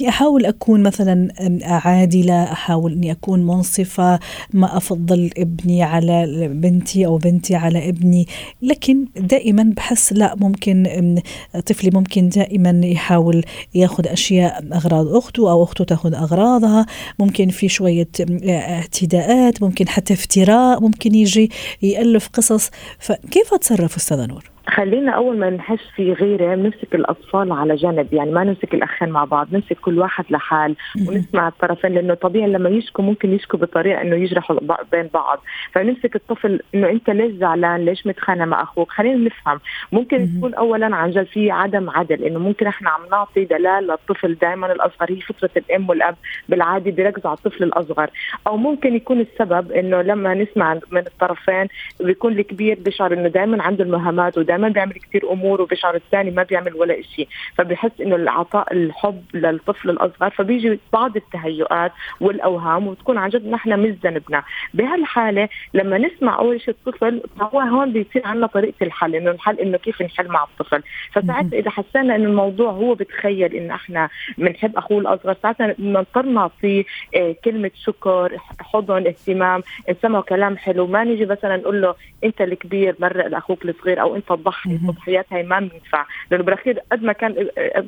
أحاول 0.07 0.46
أكون 0.46 0.84
مثلا 0.84 1.27
عادلة 1.63 2.43
أحاول 2.43 2.91
إني 2.93 3.12
أكون 3.12 3.46
منصفة 3.46 4.19
ما 4.53 4.77
أفضل 4.77 5.29
ابني 5.38 5.84
على 5.84 6.48
بنتي 6.48 7.05
أو 7.05 7.17
بنتي 7.17 7.55
على 7.55 7.89
ابني. 7.89 8.27
لكن 8.62 9.05
دائما 9.17 9.63
بحس 9.63 10.13
لا 10.13 10.36
ممكن 10.36 11.17
طفلي 11.65 11.91
ممكن 11.93 12.29
دائما 12.29 12.81
يحاول 12.84 13.43
ياخذ 13.75 14.07
أشياء 14.07 14.65
أغراض 14.74 15.07
أخته 15.07 15.51
أو 15.51 15.63
أخته 15.63 15.84
تاخذ 15.84 16.13
أغراضها. 16.13 16.86
ممكن 17.19 17.50
في 17.50 17.69
شوية 17.69 18.10
اعتداءات 18.50 19.63
ممكن 19.63 19.88
حتى 19.88 20.13
افتراء 20.13 20.81
ممكن 20.81 21.15
يجي 21.15 21.51
يألف 21.81 22.27
قصص. 22.27 22.69
فكيف 23.00 23.53
أتصرف 23.53 23.96
أستاذة 23.96 24.25
نور؟ 24.25 24.56
خلينا 24.67 25.12
أول 25.12 25.38
ما 25.38 25.50
نحس 25.50 25.79
في 25.95 26.13
غيرة 26.13 26.55
نمسك 26.55 26.95
الأطفال 26.95 27.51
على 27.51 27.75
جنب 27.75 28.13
يعني 28.13 28.31
ما 28.31 28.43
نمسك 28.43 28.74
الأخين 28.74 29.09
مع 29.09 29.24
بعض 29.25 29.47
نمسك 29.51 29.77
كل 29.79 30.00
واحد 30.00 30.25
لحال. 30.29 30.75
ونسمع 31.07 31.47
الطرفين 31.47 31.91
لأنه 31.91 32.13
طبيعي 32.13 32.50
لما 32.51 32.69
يشكوا 32.69 33.03
ممكن 33.03 33.33
يشكوا 33.33 33.59
بطريقة 33.59 34.01
إنه 34.01 34.15
يجرحوا 34.15 34.57
بين 34.91 35.09
بعض. 35.13 35.43
فنمسك 35.71 36.15
الطفل 36.15 36.59
إنه 36.75 36.89
أنت 36.89 37.09
ليش 37.09 37.31
زعلان؟ 37.31 37.86
ليش 37.86 38.07
متخانق 38.07 38.45
مع 38.45 38.62
أخوك؟ 38.63 38.91
خلينا 38.91 39.25
نفهم. 39.25 39.59
ممكن 39.91 40.38
يكون 40.38 40.53
اولا 40.53 40.95
عن 40.95 41.12
جد 41.12 41.24
في 41.25 41.51
عدم 41.51 41.89
عدل 41.89 42.24
إنه 42.24 42.39
ممكن 42.39 42.67
إحنا 42.67 42.89
عم 42.89 43.01
نعطي 43.12 43.45
دلال 43.45 43.88
للطفل 43.88 44.36
دائما 44.36 44.71
الأصغر 44.71 45.12
هي 45.12 45.21
فطرة 45.21 45.50
الأم 45.57 45.89
والأب 45.89 46.15
بالعاده 46.50 46.91
بيركزوا 46.91 47.29
على 47.29 47.38
الطفل 47.38 47.63
الأصغر. 47.63 48.09
أو 48.47 48.57
ممكن 48.57 48.95
يكون 48.95 49.19
السبب 49.19 49.71
إنه 49.71 50.01
لما 50.01 50.33
نسمع 50.33 50.74
من 50.91 51.01
الطرفين 51.07 51.67
بيكون 52.00 52.33
الكبير 52.33 52.77
بيشعر 52.86 53.13
إنه 53.13 53.27
دائما 53.27 53.63
عنده 53.63 53.83
المهامات 53.83 54.38
ودائما 54.38 54.56
دائما 54.57 54.69
بيعمل 54.69 54.93
كثير 54.93 55.31
أمور 55.31 55.61
وبيشعر 55.61 55.95
الثاني 55.95 56.31
ما 56.31 56.43
بيعمل 56.43 56.73
ولا 56.75 57.01
شيء 57.01 57.27
فبحس 57.57 57.91
إنه 58.01 58.15
العطاء 58.15 58.73
الحب 58.73 59.23
للطفل 59.33 59.89
الأصغر 59.89 60.29
فبيجي 60.29 60.79
بعض 60.93 61.15
التهيؤات 61.15 61.91
والأوهام 62.21 62.87
وتكون 62.87 63.17
عن 63.17 63.29
جد 63.29 63.47
نحن 63.47 63.79
مش 63.79 63.95
ذنبنا. 64.03 64.43
بهالحالة 64.73 65.49
لما 65.73 65.97
نسمع 65.97 66.39
أول 66.39 66.61
شيء 66.61 66.75
الطفل 66.87 67.21
فهو 67.39 67.59
هون 67.59 67.93
بيصير 67.93 68.21
عندنا 68.27 68.47
طريقة 68.47 68.83
الحل 68.83 69.15
إنه 69.15 69.31
الحل 69.31 69.59
إنه 69.59 69.77
كيف 69.77 70.01
نحل 70.01 70.27
مع 70.27 70.43
الطفل. 70.43 70.83
فساعتها 71.11 71.59
إذا 71.59 71.69
حسينا 71.69 72.15
إنه 72.15 72.25
الموضوع 72.29 72.71
هو 72.71 72.93
بتخيل 72.93 73.55
انه 73.55 73.75
إحنا 73.75 74.09
بنحب 74.37 74.77
أخوه 74.77 74.99
الأصغر 74.99 75.35
ساعتها 75.43 75.75
بنضطر 75.77 76.25
نعطيه 76.25 76.83
آه، 77.15 77.35
كلمة 77.45 77.71
شكر 77.85 78.37
حضن 78.59 79.07
اهتمام 79.07 79.63
سمعوا 80.01 80.23
كلام 80.23 80.57
حلو. 80.57 80.87
ما 80.87 81.03
نيجي 81.03 81.25
مثلا 81.25 81.57
نقول 81.57 81.81
له 81.81 81.95
أنت 82.23 82.41
الكبير 82.41 82.95
مرق 82.99 83.27
لأخوك 83.27 83.65
الصغير 83.65 84.01
أو 84.01 84.15
أنت 84.15 84.31
تضحي 84.48 84.72
التضحيات 84.72 85.25
هي 85.32 85.44
ما 85.44 85.60
بينفع. 85.60 86.06
لأنه 86.32 86.44
بالأخير 86.44 86.80
قد 86.92 87.04
ما 87.04 87.13
كان 87.13 87.32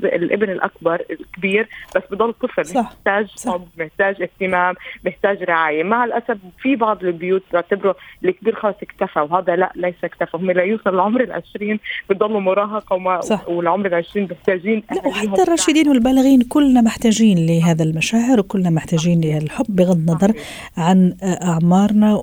الابن 0.03 0.49
الأكبر 0.49 1.01
الكبير 1.11 1.69
بس 1.95 2.01
بضل 2.11 2.33
طفل 2.33 2.65
صح. 2.65 2.79
محتاج 2.81 3.27
حب 3.47 3.67
محتاج 3.77 4.21
اهتمام 4.21 4.75
محتاج 5.05 5.43
رعاية. 5.43 5.83
مع 5.83 6.05
الأسف 6.05 6.37
في 6.61 6.75
بعض 6.75 7.03
البيوت 7.03 7.43
بيعتبروا 7.51 7.93
الكبير 8.25 8.55
خلص 8.55 8.75
اكتفى 8.81 9.19
وهذا 9.19 9.55
لا 9.55 9.71
ليس 9.75 9.95
اكتفى. 10.03 10.37
هم 10.37 10.51
لا 10.51 10.63
يوصل 10.63 10.95
لعمر 10.95 11.25
ال20 11.25 11.77
بضلوا 12.09 12.39
مراهقة 12.39 12.95
وما 12.95 13.21
صح. 13.21 13.49
والعمر 13.49 14.01
ال20 14.01 14.17
محتاجين 14.17 14.83
حتى 15.11 15.43
الراشدين 15.43 15.89
والبالغين 15.89 16.41
كلنا 16.41 16.81
محتاجين 16.81 17.45
لهذا 17.45 17.83
المشاعر 17.83 18.39
وكلنا 18.39 18.69
محتاجين 18.69 19.21
للحب 19.21 19.65
بغض 19.69 19.97
النظر 19.97 20.33
عن 20.77 21.15
أعمارنا 21.23 22.21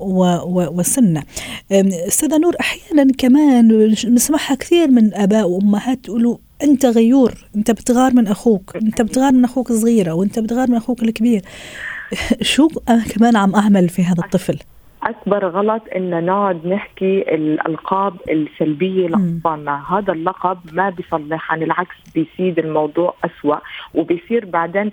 وسننا. 0.77 1.23
أستاذة 2.07 2.37
نور 2.37 2.55
أحيانا 2.59 3.07
كمان 3.17 3.71
نسمعها 4.27 4.55
كثير 4.55 4.91
من 4.91 5.13
آباء 5.13 5.49
وأمهات 5.49 6.05
تقولوا 6.05 6.37
أنت 6.63 6.85
غيور 6.85 7.47
أنت 7.55 7.71
بتغار 7.71 8.13
من 8.13 8.27
أخوك 8.27 8.75
أنت 8.75 9.01
بتغار 9.01 9.31
من 9.31 9.43
أخوك 9.43 9.71
صغيره 9.71 10.13
وأنت 10.13 10.39
بتغار 10.39 10.69
من 10.69 10.77
أخوك 10.77 11.03
الكبير. 11.03 11.41
شو 12.41 12.67
أنا 12.89 13.03
كمان 13.03 13.35
عم 13.35 13.55
اعمل 13.55 13.89
في 13.89 14.03
هذا 14.03 14.23
الطفل؟ 14.23 14.59
أكبر 15.07 15.45
غلط 15.47 15.81
إن 15.95 16.25
نقعد 16.25 16.67
نحكي 16.67 17.35
الألقاب 17.35 18.13
السلبية 18.29 19.07
لأطفالنا. 19.07 19.83
هذا 19.97 20.13
اللقب 20.13 20.57
ما 20.73 20.89
بيصلح 20.89 21.51
عن 21.51 21.63
العكس 21.63 21.95
بيسيد 22.15 22.59
الموضوع 22.59 23.13
أسوأ. 23.25 23.57
وبيصير 23.93 24.45
بعدين 24.45 24.91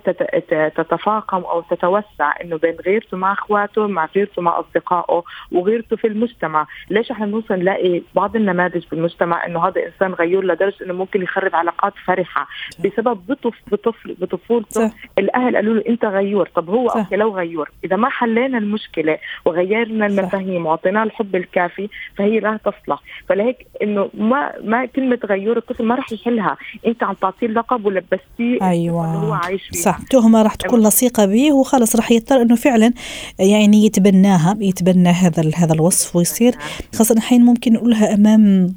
تتفاقم 0.75 1.41
أو 1.41 1.61
تتوسع 1.61 2.33
إنه 2.43 2.57
بين 2.57 2.75
غيرته 2.85 3.17
مع 3.17 3.33
أخواته 3.33 3.87
مع 3.87 4.09
غيرته 4.15 4.41
مع 4.41 4.59
أصدقائه 4.59 5.23
وغيرته 5.51 5.95
في 5.95 6.07
المجتمع. 6.07 6.67
ليش 6.89 7.11
إحنا 7.11 7.25
بنوصل 7.25 7.53
نلاقي 7.53 8.01
بعض 8.15 8.35
النماذج 8.35 8.81
في 8.83 8.93
المجتمع 8.93 9.45
إنه 9.45 9.67
هذا 9.67 9.85
إنسان 9.85 10.13
غيور 10.13 10.45
لدرجة 10.45 10.75
إنه 10.85 10.93
ممكن 10.93 11.21
يخرب 11.21 11.55
علاقات 11.55 11.93
فرحة؟ 12.05 12.47
بسبب 12.85 13.19
بطف 13.27 13.61
بطفل 13.71 14.15
بطفولته 14.19 14.91
الأهل 15.19 15.55
قالوا 15.55 15.73
له 15.75 15.83
أنت 15.89 16.05
غيور. 16.05 16.49
طب 16.55 16.69
هو 16.69 16.87
أوكي 16.89 17.15
لو 17.15 17.37
غيور. 17.37 17.71
إذا 17.83 17.95
ما 17.95 18.09
حلينا 18.09 18.57
المشكلة 18.57 19.17
وغيرنا 19.45 20.04
المفاهيم 20.05 20.65
واعطيناه 20.65 21.03
الحب 21.03 21.35
الكافي 21.35 21.89
فهي 22.17 22.39
لا 22.39 22.59
تصلح. 22.65 23.01
فلهيك 23.29 23.67
إنه 23.81 24.09
ما 24.13 24.51
ما 24.63 24.85
كلمة 24.85 25.19
غيور 25.25 25.57
الطفل 25.57 25.85
ما 25.85 25.95
راح 25.95 26.11
يحلها. 26.11 26.57
أنت 26.87 27.03
عم 27.03 27.13
تعطيه 27.13 27.47
اللقب 27.47 27.85
ولبستيه 27.85 28.61
أيوه. 28.61 29.05
هو 29.05 29.33
عايش 29.33 29.67
فيه 29.71 29.79
صح. 29.79 29.99
تهمه 30.09 30.43
راح 30.43 30.55
تكون 30.55 30.87
لصيقة 30.87 31.25
به 31.25 31.53
وخلص 31.53 31.95
راح 31.95 32.11
يضطر 32.11 32.41
إنه 32.41 32.55
فعلا 32.55 32.93
يعني 33.39 33.85
يتبناها 33.85 34.57
يتبنى 34.59 35.09
هذا 35.09 35.51
هذا 35.55 35.73
الوصف 35.73 36.15
ويصير. 36.15 36.55
خاصة 36.95 37.15
الحين 37.15 37.41
ممكن 37.41 37.73
نقولها 37.73 38.13
أمام 38.13 38.75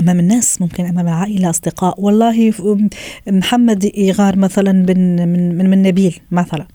أمام 0.00 0.18
الناس 0.18 0.62
ممكن 0.62 0.84
أمام 0.84 1.08
العائلة 1.08 1.50
أصدقاء. 1.50 1.94
والله 1.98 2.52
محمد 3.28 3.84
يغار 3.96 4.36
مثلا 4.36 4.72
من 4.72 5.28
من 5.28 5.70
من 5.70 5.82
نبيل 5.82 6.18
مثلا. 6.30 6.66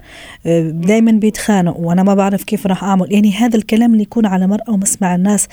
دائما 0.70 1.12
بيتخانقوا 1.12 1.86
وأنا 1.88 2.04
ما 2.04 2.13
بعرف 2.13 2.44
كيف 2.44 2.68
راح 2.68 2.84
أعمل. 2.84 3.13
يعني 3.13 3.32
هذا 3.34 3.58
الكلام 3.58 3.92
اللي 3.92 4.04
يكون 4.04 4.25
على 4.25 4.48
مرأى 4.48 4.74
ومسمع 4.74 5.16
الناس 5.16 5.48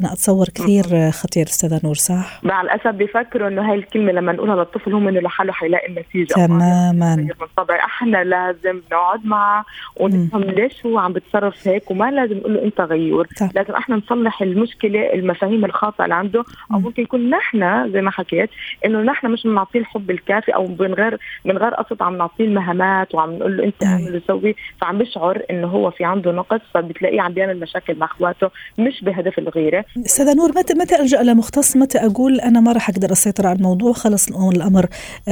أنا 0.00 0.12
أتصور 0.12 0.48
كثير 0.48 1.10
خطير 1.10 1.46
أستاذة 1.46 1.80
نور 1.84 1.94
صح 1.94 2.40
مع 2.42 2.60
الأسف 2.60 2.86
بيفكروا 2.86 3.48
إنه 3.48 3.70
هاي 3.70 3.78
الكلمة 3.78 4.12
لما 4.12 4.32
نقولها 4.32 4.56
للطفل 4.56 4.92
هو 4.92 5.00
منه 5.00 5.20
لحاله 5.20 5.52
حيلاقي 5.52 5.88
النتيجة. 5.88 6.34
تماما. 6.34 7.28
طبعا 7.56 7.76
إحنا 7.76 8.24
لازم 8.24 8.80
نقعد 8.92 9.26
معه 9.26 9.64
ونفهم 9.96 10.42
ليش 10.42 10.86
هو 10.86 10.98
عم 10.98 11.12
بتصرف 11.12 11.68
هيك 11.68 11.90
وما 11.90 12.10
لازم 12.10 12.36
نقول 12.36 12.54
له 12.54 12.64
أنت 12.64 12.80
غيور. 12.80 13.28
لازم 13.54 13.74
إحنا 13.74 13.96
نصلح 13.96 14.42
المشكلة 14.42 15.12
المفاهيم 15.14 15.64
الخاطئه 15.64 16.04
اللي 16.04 16.14
عنده 16.14 16.44
أو 16.72 16.78
ممكن 16.78 17.01
يكون 17.02 17.30
نحن 17.30 17.92
زي 17.92 18.00
ما 18.00 18.10
حكيت 18.10 18.50
إنه 18.84 19.02
نحن 19.02 19.26
مش 19.26 19.42
بنعطيه 19.42 19.78
الحب 19.80 20.10
الكافي 20.10 20.54
أو 20.54 20.66
من 20.66 20.94
غير 20.94 21.18
من 21.44 21.58
غير 21.58 21.74
قصد 21.74 22.02
عم 22.02 22.16
نعطيه 22.16 22.44
المهامات 22.44 23.14
وعم 23.14 23.32
نقول 23.32 23.56
له 23.56 23.64
أنت 23.64 23.84
اعمل 23.84 24.16
وسوي 24.16 24.56
فعم 24.80 24.98
بيشعر 24.98 25.42
إنه 25.50 25.66
هو 25.66 25.90
في 25.90 26.04
عنده 26.04 26.32
نقص 26.32 26.60
فبتلاقيه 26.74 27.20
عم 27.20 27.32
بيعمل 27.32 27.60
مشاكل 27.60 27.98
مع 27.98 28.06
أخواته 28.06 28.50
مش 28.78 29.04
بهدف 29.04 29.38
الغيرة. 29.38 29.84
أستاذة 30.06 30.34
نور 30.34 30.48
متى 30.56 30.74
متى 30.74 31.00
ألجأ 31.00 31.22
لمختص؟ 31.22 31.76
متى 31.76 31.98
أقول 31.98 32.40
أنا 32.40 32.60
ما 32.60 32.72
راح 32.72 32.90
أقدر 32.90 33.12
أسيطر 33.12 33.46
على 33.46 33.56
الموضوع؟ 33.56 33.92
خلص 33.92 34.28
الامر 34.28 34.86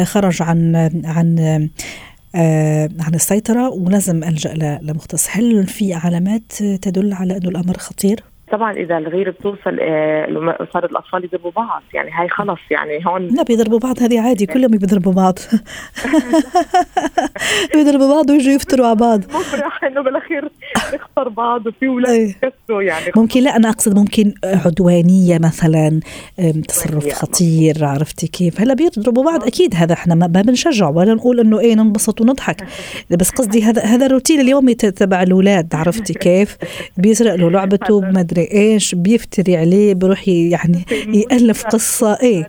خرج 0.05 0.43
عن 0.43 0.77
عن 1.05 1.39
آه 2.37 2.89
عن 3.00 3.15
السيطرة 3.15 3.69
ولازم 3.69 4.25
ألجأ 4.25 4.79
لمختص. 4.83 5.29
هل 5.31 5.67
في 5.67 5.95
علامات 5.95 6.53
تدل 6.83 7.12
على 7.12 7.37
أنه 7.37 7.49
الأمر 7.49 7.75
خطير؟ 7.79 8.30
طبعا 8.50 8.73
إذا 8.73 8.99
الغيره 8.99 9.30
بتوصل 9.30 9.78
آه 9.80 10.66
صار 10.73 10.85
الأطفال 10.85 11.25
يضربوا 11.25 11.50
بعض 11.50 11.83
يعني 11.95 12.11
هاي 12.11 12.28
خلص 12.28 12.61
يعني 12.71 13.07
هون 13.07 13.26
لا 13.26 13.42
بيضربوا 13.42 13.78
بعض 13.78 14.02
هذه 14.02 14.21
عادي 14.21 14.47
كلهم 14.47 14.71
بيضربوا 14.71 15.12
بعض. 15.12 15.38
بيضربوا 17.75 18.14
بعض 18.14 18.30
ويجوا 18.30 18.52
يفتروا 18.52 18.87
على 18.87 18.97
بعض. 18.97 19.21
مفرح 19.35 19.85
إنه 19.85 20.02
بالأخير 20.02 20.49
نخسر 20.95 21.28
بعض 21.28 21.66
وفي 21.66 21.87
أولاد 21.88 22.21
يكسروا 22.21 22.83
يعني 22.83 23.12
ممكن 23.16 23.40
لا 23.42 23.57
أنا 23.57 23.69
أقصد 23.69 23.99
ممكن 23.99 24.35
عدوانية 24.45 25.38
مثلا 25.38 26.00
تصرف 26.69 27.12
خطير 27.12 27.85
عرفتي 27.85 28.26
كيف؟ 28.26 28.61
هلأ 28.61 28.75
بيضربوا 28.75 29.25
بعض 29.25 29.45
أكيد 29.45 29.75
هذا 29.75 29.92
إحنا 29.92 30.14
ما 30.14 30.26
بنشجع 30.26 30.88
ولا 30.88 31.14
نقول 31.14 31.40
إنه 31.40 31.61
إيه 31.61 31.75
ننبسط 31.75 32.21
ونضحك. 32.21 32.64
بس 33.21 33.30
قصدي 33.30 33.62
هذا 33.62 33.83
هذا 33.83 34.07
الروتين 34.07 34.40
اليومي 34.40 34.75
تبع 34.75 35.23
الأولاد 35.23 35.75
عرفتي 35.75 36.14
كيف؟ 36.14 36.57
بيسرق 36.97 37.35
له 37.35 37.50
لعبته 37.50 38.00
ما 38.00 38.21
أدري 38.21 38.40
إيش؟ 38.53 38.95
بيفتري 38.95 39.57
عليه 39.57 39.95
بروح 39.95 40.29
يعني 40.29 40.85
يألف 41.21 41.65
قصة 41.65 42.19
إيه. 42.23 42.49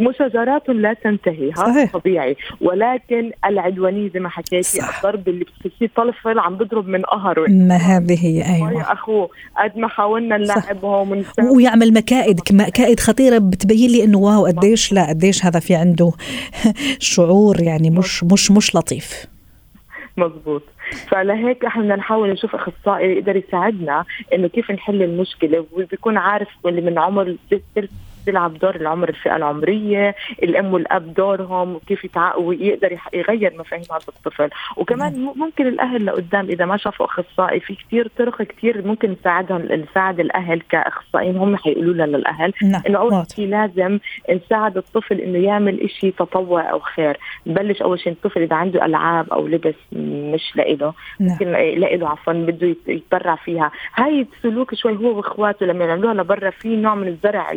مشاجرات 0.00 0.68
لا 0.68 0.94
تنتهي 0.94 1.52
هذا 1.52 1.86
طبيعي. 1.86 2.36
ولكن 2.60 3.32
العدوانية 3.46 4.10
زي 4.14 4.20
ما 4.20 4.28
حكيتي 4.28 4.80
الضرب 4.96 5.28
اللي 5.28 5.44
بتصير 5.44 5.90
طفل 5.96 6.38
عم 6.38 6.56
بضرب 6.56 6.88
من 6.88 7.02
قهره. 7.02 7.46
ما 7.48 7.76
هذه 7.76 8.26
هي 8.26 8.54
أيوه. 8.54 8.72
يا 8.72 8.92
أخوه 8.92 9.28
قد 9.58 9.78
ما 9.78 9.88
حاولنا 9.88 10.36
نلعبهم 10.36 11.24
ويعمل 11.54 11.92
مكائد 11.94 12.40
مكائد 12.52 13.00
خطيرة. 13.00 13.38
بتبين 13.38 13.90
لي 13.90 14.04
إنه 14.04 14.18
واو 14.18 14.46
قديش 14.46 14.92
لا 14.92 15.08
قديش 15.08 15.44
هذا 15.44 15.60
في 15.60 15.74
عنده 15.74 16.12
شعور 16.98 17.60
يعني 17.60 17.90
مش 17.90 18.24
مش 18.24 18.50
مش 18.50 18.76
لطيف. 18.76 19.26
مزبوط 20.16 20.62
فلهيك 20.94 21.64
إحنا 21.64 21.82
بدنا 21.82 21.96
نحاول 21.96 22.30
نشوف 22.30 22.54
أخصائي 22.54 23.12
يقدر 23.16 23.36
يساعدنا 23.36 24.04
إنه 24.34 24.48
كيف 24.48 24.70
نحل 24.70 25.02
المشكلة 25.02 25.66
وبيكون 25.72 26.16
عارف 26.16 26.48
من 26.64 26.98
عمر 26.98 27.36
بيلعب 28.26 28.58
دور 28.58 28.76
العمر 28.76 29.08
الفئة 29.08 29.36
العمرية 29.36 30.14
الأم 30.42 30.74
والأب 30.74 31.14
دورهم 31.14 31.74
وكيف 31.74 32.18
ويقدر 32.38 32.98
يغير 33.12 33.54
مفاهيم 33.58 33.84
هذا 33.90 34.04
الطفل 34.08 34.50
وكمان 34.76 35.24
نعم. 35.24 35.32
ممكن 35.36 35.66
الأهل 35.66 36.06
لقدام 36.06 36.46
إذا 36.46 36.64
ما 36.64 36.76
شافوا 36.76 37.06
أخصائي 37.06 37.60
في 37.60 37.74
كثير 37.74 38.10
طرق 38.18 38.42
كثير 38.42 38.86
ممكن 38.86 39.16
نساعدهم 39.20 39.62
نساعد 39.62 40.20
الأهل 40.20 40.60
كأخصائيين 40.60 41.36
هم 41.36 41.56
حيقولوا 41.56 41.94
لنا 41.94 42.16
للأهل 42.16 42.52
نعم. 42.62 42.82
إنه 42.86 42.98
أول 42.98 43.26
شيء 43.36 43.48
لازم 43.48 43.98
نساعد 44.30 44.76
الطفل 44.76 45.20
إنه 45.20 45.38
يعمل 45.38 45.90
شيء 46.00 46.14
تطوع 46.18 46.70
أو 46.70 46.80
خير 46.80 47.16
نبلش 47.46 47.82
أول 47.82 48.00
شيء 48.00 48.12
الطفل 48.12 48.42
إذا 48.42 48.56
عنده 48.56 48.84
ألعاب 48.84 49.32
أو 49.32 49.46
لبس 49.46 49.74
مش 49.92 50.56
لإله 50.56 50.94
نعم. 51.20 51.30
ممكن 51.30 51.52
لإله 51.52 52.08
عفوا 52.08 52.32
بده 52.32 52.76
يتبرع 52.86 53.34
فيها 53.34 53.70
هاي 53.94 54.26
السلوك 54.36 54.74
شوي 54.74 54.96
هو 54.96 55.16
وإخواته 55.16 55.66
لما 55.66 55.84
يعملوها 55.84 56.14
لبرا 56.14 56.50
في 56.50 56.76
نوع 56.76 56.94
من 56.94 57.08
الزرع 57.08 57.52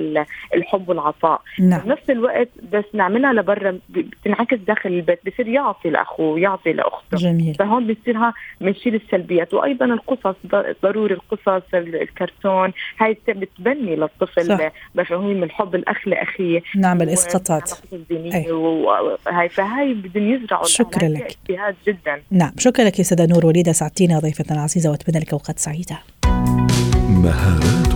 الحب 0.57 0.89
والعطاء. 0.89 1.41
نعم. 1.59 1.81
بنفس 1.81 2.09
الوقت 2.09 2.49
بس 2.73 2.83
نعملها 2.93 3.33
لبرا 3.33 3.79
بتنعكس 3.89 4.57
داخل 4.57 4.89
البيت 4.89 5.19
بصير 5.27 5.47
يعطي 5.47 5.89
لأخوه 5.89 6.39
يعطي 6.39 6.73
لأخته. 6.73 7.17
جميل. 7.17 7.55
فهون 7.55 7.93
بصير 7.93 8.17
بنشيل 8.61 8.95
السلبيات. 8.95 9.53
وأيضا 9.53 9.85
القصص 9.85 10.35
ضروري 10.83 11.13
القصص 11.13 11.63
الكرتون. 11.73 12.73
هاي 12.99 13.17
بتبني 13.27 13.95
للطفل 13.95 14.69
مفاهيم 14.95 15.43
الحب 15.43 15.75
الأخ 15.75 16.07
لأخيه. 16.07 16.61
نعمل 16.75 17.09
إسقاطات. 17.09 17.71
هاي. 19.27 19.49
فهاي 19.49 19.93
بدهم 19.93 20.33
يزرعوا 20.33 20.65
شكرا 20.65 21.07
لك. 21.07 21.37
اجتهاد 21.49 21.75
جدا. 21.87 22.21
نعم. 22.31 22.51
شكرا 22.57 22.85
لك 22.85 22.99
يا 22.99 23.03
سيدة 23.03 23.25
نور 23.25 23.45
وليدة 23.45 23.71
سعدتينا 23.71 24.19
ضيفتنا 24.19 24.57
العزيزة 24.57 24.91
وأتمنى 24.91 25.19
لك 25.19 25.33
أوقات 25.33 25.59
سعيدة. 25.59 25.97
مهارات 27.09 27.86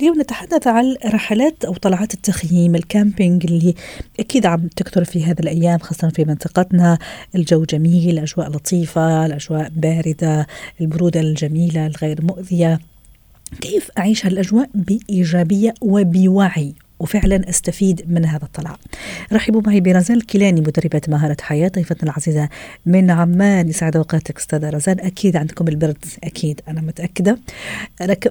اليوم 0.00 0.20
نتحدث 0.20 0.66
عن 0.66 0.96
رحلات 1.06 1.64
أو 1.64 1.74
طلعات 1.74 2.14
التخييم 2.14 2.74
الكامبينج 2.74 3.44
اللي 3.44 3.74
أكيد 4.20 4.46
عم 4.46 4.68
تكثر 4.68 5.04
في 5.04 5.24
هذه 5.24 5.40
الأيام 5.40 5.78
خاصة 5.78 6.08
في 6.08 6.24
منطقتنا. 6.24 6.98
الجو 7.34 7.64
جميل 7.64 8.10
الأجواء 8.10 8.50
لطيفة 8.50 9.26
الأجواء 9.26 9.72
باردة 9.76 10.46
البرودة 10.80 11.20
الجميلة 11.20 11.86
الغير 11.86 12.24
مؤذية. 12.24 12.80
كيف 13.60 13.90
أعيش 13.98 14.26
هالأجواء 14.26 14.70
بإيجابية 14.74 15.74
وبوعي؟ 15.80 16.74
وفعلا 17.00 17.48
أستفيد 17.48 18.04
من 18.08 18.24
هذا 18.24 18.44
الطلع. 18.44 18.76
رحبوا 19.32 19.62
معي 19.66 19.80
برزان 19.80 20.16
الكيلاني 20.16 20.60
مدربة 20.60 21.00
مهارة 21.08 21.36
حياة 21.40 21.68
ضيفتنا 21.68 22.10
العزيزة 22.10 22.48
من 22.86 23.10
عمان. 23.10 23.68
يسعد 23.68 23.96
أوقاتك 23.96 24.38
أستاذة 24.38 24.70
رزان. 24.70 25.00
أكيد 25.00 25.36
عندكم 25.36 25.68
البرد 25.68 26.04
أكيد. 26.24 26.60
أنا 26.68 26.80
متأكدة. 26.80 27.38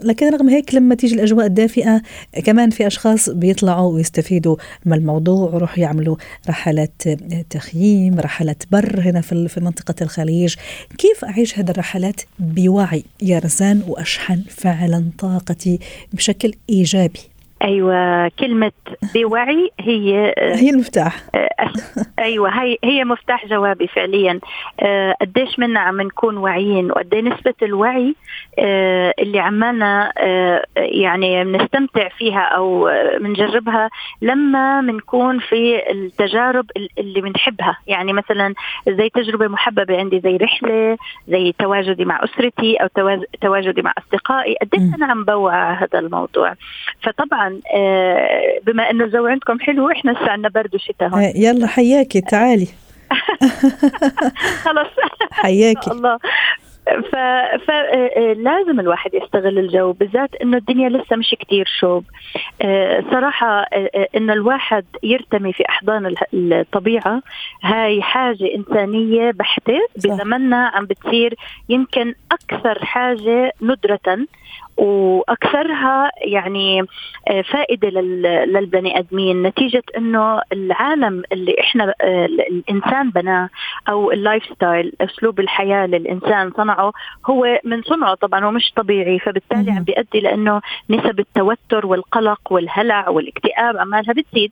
لكن 0.04 0.30
رغم 0.34 0.50
هيك 0.50 0.76
لما 0.76 0.96
تيجي 0.96 1.16
الأجواء 1.16 1.46
الدافئة 1.46 2.02
كمان 2.46 2.70
في 2.70 2.88
أشخاص 2.88 3.30
بيطلعوا 3.30 3.94
ويستفيدوا 3.94 4.56
من 4.86 4.94
الموضوع 4.94 5.50
ويروحوا 5.50 5.80
يعملوا 5.80 6.16
رحلات 6.50 7.02
تخييم 7.50 8.20
رحلات 8.20 8.64
بر 8.72 9.00
هنا 9.02 9.22
في 9.22 9.48
في 9.48 9.60
منطقة 9.60 9.96
الخليج. 10.02 10.56
كيف 10.98 11.26
أعيش 11.26 11.60
هذه 11.60 11.72
الرحلات 11.72 12.22
بوعي 12.40 13.04
يا 13.22 13.40
رزان؟ 13.40 13.82
وأشحن 13.88 14.44
فعلا 14.50 15.04
طاقتي 15.18 15.80
بشكل 16.14 16.54
إيجابي. 16.70 17.20
أيوه 17.64 18.28
كلمة 18.28 18.72
بوعي 19.16 19.72
هي 19.80 20.34
هي 20.40 20.70
المفتاح. 20.70 21.16
أيوه 22.20 22.50
هي 22.50 22.78
هي 22.84 23.04
مفتاح 23.04 23.46
جوابي 23.46 23.88
فعليا. 23.88 24.40
آه، 24.80 25.16
قديش 25.22 25.60
منا 25.60 25.80
عم 25.80 26.02
نكون 26.02 26.38
واعيين 26.38 26.92
وقد 26.92 27.14
إيه 27.14 27.22
نسبة 27.22 27.54
الوعي 27.62 28.16
آه، 28.60 29.14
اللي 29.20 29.40
عمالنا 29.40 30.14
آه، 30.18 30.64
يعني 30.76 31.44
بنستمتع 31.44 32.10
فيها 32.10 32.40
أو 32.40 32.90
بنجربها 33.20 33.90
لما 34.22 34.82
بنكون 34.82 35.40
في 35.40 35.92
التجارب 35.92 36.66
اللي 36.98 37.22
بنحبها. 37.22 37.78
يعني 37.88 38.14
مثلا 38.14 38.54
زي 38.88 39.10
تجربة 39.10 39.48
محببة 39.48 39.98
عندي 39.98 40.20
زي 40.20 40.38
رحلة 40.38 40.98
زي 41.28 41.54
تواجدي 41.60 42.06
مع 42.06 42.24
أسرتي 42.24 42.76
أو 42.76 42.88
تواجدي 43.42 43.82
مع 43.82 43.94
أصدقائي. 43.98 44.56
قديش 44.62 44.96
أنا 44.96 45.06
عم 45.06 45.24
بوعى 45.24 45.76
هذا 45.76 46.00
الموضوع. 46.00 46.54
فطبعا 47.02 47.47
بما 48.64 48.90
انه 48.90 49.04
الجو 49.04 49.26
عندكم 49.26 49.60
حلو 49.60 49.92
إحنا 49.92 50.12
لسه 50.12 50.32
عندنا 50.32 50.50
برد 50.50 50.76
وشتاء 50.76 51.10
هون. 51.10 51.32
يلا 51.36 51.68
حياكي 51.68 52.22
تعالي. 52.22 52.68
خلص 54.64 54.90
حياكي. 55.44 55.92
الله. 55.92 56.18
فلازم 57.68 58.80
الواحد 58.80 59.14
يستغل 59.14 59.60
الجو 59.60 59.92
بالذات 59.92 60.30
إنه 60.44 60.58
الدنيا 60.58 60.90
لسه 60.90 61.16
مش 61.16 61.36
كتير 61.40 61.66
شوب. 61.80 62.04
صراحة 63.12 63.66
إنه 64.16 64.34
الواحد 64.34 64.86
يرتمي 65.04 65.54
في 65.54 65.64
أحضان 65.70 66.16
الطبيعة. 66.34 67.22
هاي 67.64 68.02
حاجة 68.02 68.56
إنسانية 68.56 69.32
بحتة 69.32 69.80
بزمننا 69.96 70.72
عم 70.74 70.86
بتصير 70.86 71.36
يمكن 71.70 72.14
أكثر 72.32 72.86
حاجة 72.86 73.54
ندرة. 73.62 74.26
وأكثرها 74.78 76.12
يعني 76.22 76.82
آه، 77.28 77.42
فائدة 77.42 77.90
للبني 78.46 79.00
آدمين 79.00 79.44
نتيجة 79.44 79.84
إنه 79.98 80.42
العالم 80.54 81.24
اللي 81.32 81.56
إحنا 81.60 81.94
آه، 82.02 82.26
الإنسان 82.26 83.10
بناه 83.10 83.50
أو 83.90 84.12
ال 84.12 84.44
lifestyle 84.46 84.94
أسلوب 85.02 85.40
الحياة 85.40 85.86
اللي 85.86 85.98
الإنسان 85.98 86.52
صنعه 86.58 86.94
هو 87.26 87.60
من 87.64 87.82
صنعه 87.82 88.14
طبعا 88.16 88.46
هو 88.46 88.52
مش 88.52 88.72
طبيعي. 88.76 89.20
فبالتالي 89.20 89.72
عم 89.72 89.84
بيؤدي 89.84 90.20
لإنه 90.20 90.62
نسب 90.90 91.20
التوتر 91.20 91.86
والقلق 91.86 92.52
والهلع 92.52 93.10
والاكتئاب 93.10 93.78
عمالها 93.78 94.14
بتزيد. 94.14 94.52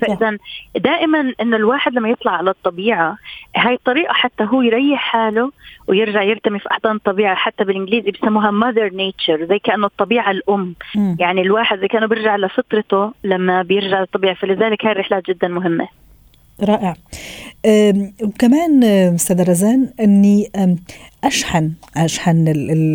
فإذا 0.00 0.38
دائما 0.76 1.34
إنه 1.40 1.56
الواحد 1.56 1.94
لما 1.94 2.08
يطلع 2.08 2.32
على 2.32 2.50
الطبيعة 2.50 3.16
هاي 3.56 3.74
الطريقة 3.74 4.12
حتى 4.12 4.44
هو 4.44 4.62
يريح 4.62 5.00
حاله 5.00 5.50
ويرجع 5.86 6.22
يرتمي 6.22 6.58
في 6.58 6.70
أحضان 6.70 6.96
الطبيعة 6.96 7.34
حتى 7.34 7.64
بالإنجليزي 7.64 8.10
بسموها 8.10 8.50
ماذر 8.50 8.88
نيتشر 8.88 9.44
زي 9.44 9.58
كأنه 9.58 9.86
الطبيعة 9.86 10.30
الأم. 10.30 10.74
م. 10.94 11.16
يعني 11.18 11.40
الواحد 11.40 11.78
زي 11.78 11.88
كأنه 11.88 12.06
بيرجع 12.06 12.36
لفطرته 12.36 13.12
لما 13.24 13.62
بيرجع 13.62 14.00
للطبيعة 14.00 14.34
فلذلك 14.34 14.84
هاي 14.84 14.92
الرحلات 14.92 15.30
جدا 15.30 15.48
مهمة. 15.48 15.88
رائع. 16.62 16.94
وكمان 18.22 18.84
أستاذ 18.84 19.42
رزان 19.42 19.88
أني 20.00 20.50
أشحن 21.24 21.72
أشحن 21.96 22.48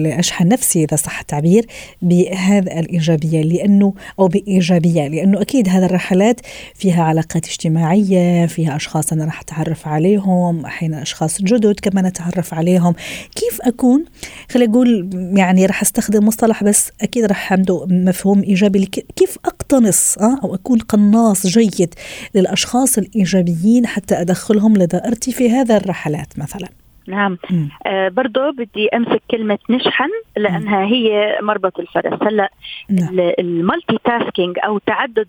أشحن 0.08 0.48
نفسي 0.48 0.84
إذا 0.84 0.96
صح 0.96 1.20
التعبير 1.20 1.66
بهذا 2.02 2.80
الإيجابية 2.80 3.42
لأنه 3.42 3.94
أو 4.20 4.28
بإيجابية 4.28 5.08
لأنه 5.08 5.42
أكيد 5.42 5.70
هذه 5.70 5.86
الرحلات 5.86 6.42
فيها 6.76 7.04
علاقات 7.04 7.46
اجتماعية 7.46 8.46
فيها 8.46 8.76
أشخاص 8.76 9.14
أنا 9.14 9.26
راح 9.26 9.42
أتعرف 9.42 9.88
عليهم 9.88 10.66
أحيانا 10.66 11.02
أشخاص 11.02 11.42
جدد 11.42 11.80
كمان 11.80 12.06
أتعرف 12.06 12.54
عليهم. 12.54 12.96
كيف 13.36 13.62
أكون؟ 13.62 14.06
خلينا 14.52 14.72
أقول 14.72 15.10
يعني 15.38 15.66
راح 15.66 15.82
أستخدم 15.82 16.28
مصطلح 16.28 16.64
بس 16.64 16.92
أكيد 17.02 17.26
راح 17.26 17.54
عنده 17.54 17.86
مفهوم 17.90 18.44
إيجابي 18.44 18.86
كيف 19.16 19.38
أقتنص 19.46 20.18
أه؟ 20.18 20.40
أو 20.44 20.56
أكون 20.56 20.80
قناص 20.80 21.48
جيد 21.48 21.94
للأشخاص 22.36 22.98
الإيجابيين؟ 22.98 23.53
حتى 23.88 24.22
أدخلهم 24.22 24.78
لدائرتي 24.78 25.32
في 25.32 25.50
هذا 25.52 25.78
الرحلات 25.78 26.40
مثلا. 26.40 26.70
نعم 27.08 27.38
آه 27.86 28.10
برضه 28.10 28.52
بدي 28.52 28.90
أمسك 28.94 29.22
كلمة 29.32 29.60
نشحن 29.70 30.10
لأنها 30.38 30.80
مم. 30.80 30.86
هي 30.86 31.38
مربط 31.42 31.80
الفرس 31.80 32.24
هلأ 32.24 32.50
نعم. 32.90 33.20
ال 33.40 33.98
multitasking 34.04 34.58
أو 34.66 34.78
تعدد 34.78 35.28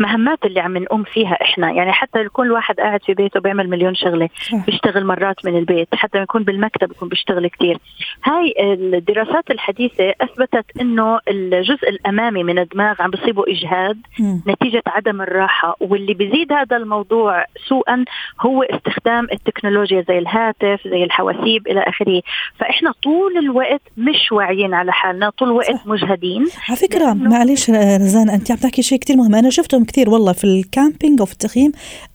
المهمات 0.00 0.44
اللي 0.44 0.60
عم 0.60 0.78
نقوم 0.78 1.04
فيها 1.04 1.38
إحنا 1.42 1.72
يعني 1.72 1.92
حتى 1.92 2.20
يكون 2.20 2.46
الواحد 2.46 2.80
قاعد 2.80 3.02
في 3.02 3.14
بيته 3.14 3.40
بيعمل 3.40 3.70
مليون 3.70 3.94
شغلة 3.94 4.28
صح. 4.50 4.66
بيشتغل 4.66 5.04
مرات 5.04 5.46
من 5.46 5.56
البيت 5.58 5.88
حتى 5.94 6.18
يكون 6.18 6.42
بالمكتب 6.42 6.90
يكون 6.90 7.08
بيشتغل 7.08 7.48
كثير 7.48 7.78
هاي 8.24 8.54
الدراسات 8.60 9.50
الحديثة 9.50 10.14
أثبتت 10.20 10.64
إنه 10.80 11.18
الجزء 11.28 11.88
الأمامي 11.88 12.44
من 12.44 12.58
الدماغ 12.58 13.02
عم 13.02 13.10
بيصيبه 13.10 13.44
إجهاد 13.48 13.98
مم. 14.20 14.42
نتيجة 14.48 14.82
عدم 14.86 15.22
الراحة 15.22 15.76
واللي 15.80 16.14
بيزيد 16.14 16.52
هذا 16.52 16.76
الموضوع 16.76 17.44
سوءا 17.68 18.04
هو 18.40 18.62
استخدام 18.62 19.26
التكنولوجيا 19.32 20.04
زي 20.08 20.18
الهاتف 20.26 20.88
زي 20.88 21.04
الحواسيب 21.04 21.66
إلى 21.66 21.80
آخره. 21.80 22.22
فإحنا 22.60 22.92
طول 23.02 23.38
الوقت 23.38 23.82
مش 23.96 24.32
واعيين 24.32 24.74
على 24.74 24.92
حالنا 24.92 25.30
طول 25.30 25.48
الوقت 25.48 25.86
مجهدين. 25.86 26.46
على 26.68 26.76
فكرة 26.76 27.12
معلش 27.12 27.70
رزان 27.70 28.30
أنت 28.30 28.50
عم 28.50 28.56
تحكي 28.56 28.82
شيء 28.82 28.98
كثير 28.98 29.16
مهم. 29.16 29.34
أنا 29.34 29.50
شفتهم 29.50 29.84
كثير 29.84 30.10
والله 30.10 30.32
في 30.32 30.44
ال 30.44 30.53
camping 30.53 31.20
أو 31.20 31.26
في 31.26 31.32
التخييم 31.32 31.72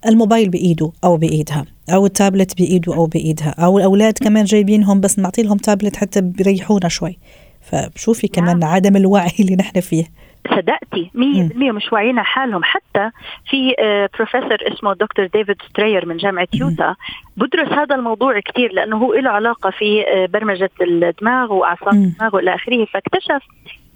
الموبايل 0.08 0.50
بإيده 0.50 0.92
أو 1.04 1.18
بإيدها 1.18 1.66
أو 1.94 2.06
التابلت 2.06 2.58
بإيده 2.58 2.96
أو 2.96 3.06
بإيدها 3.06 3.56
أو 3.60 3.78
الأولاد 3.78 4.14
كمان 4.14 4.46
جايبينهم 4.46 5.02
بس 5.02 5.20
نعطي 5.20 5.44
لهم 5.44 5.58
تابلت 5.58 5.96
حتى 5.96 6.22
بيريحونا 6.22 6.90
شوي. 6.90 7.18
فشوفي 7.62 8.28
كمان 8.28 8.60
نعم. 8.60 8.72
عدم 8.72 8.96
الوعي 8.96 9.32
اللي 9.40 9.56
نحن 9.56 9.80
فيه. 9.80 10.04
صدقتي. 10.50 11.12
100% 11.14 11.72
مش 11.72 11.94
واعيين 11.94 12.22
حالهم. 12.22 12.64
حتى 12.64 13.12
في 13.50 13.76
بروفيسور 14.18 14.54
آه، 14.54 14.74
اسمه 14.74 14.94
دكتور 14.94 15.26
ديفيد 15.26 15.62
ستراير 15.70 16.06
من 16.06 16.18
جامعة 16.18 16.48
يوتا. 16.54 16.96
بدرس 17.38 17.70
هذا 17.70 17.96
الموضوع 17.96 18.40
كثير 18.40 18.74
لأنه 18.74 18.98
هو 18.98 19.14
له 19.14 19.30
علاقة 19.30 19.70
في 19.70 20.08
آه، 20.08 20.26
برمجة 20.26 20.70
الدماغ 20.82 21.54
وأعصاب 21.54 21.94
الدماغ 21.94 22.36
وإلى 22.36 22.56
آخره. 22.56 22.86
فاكتشف 22.86 23.42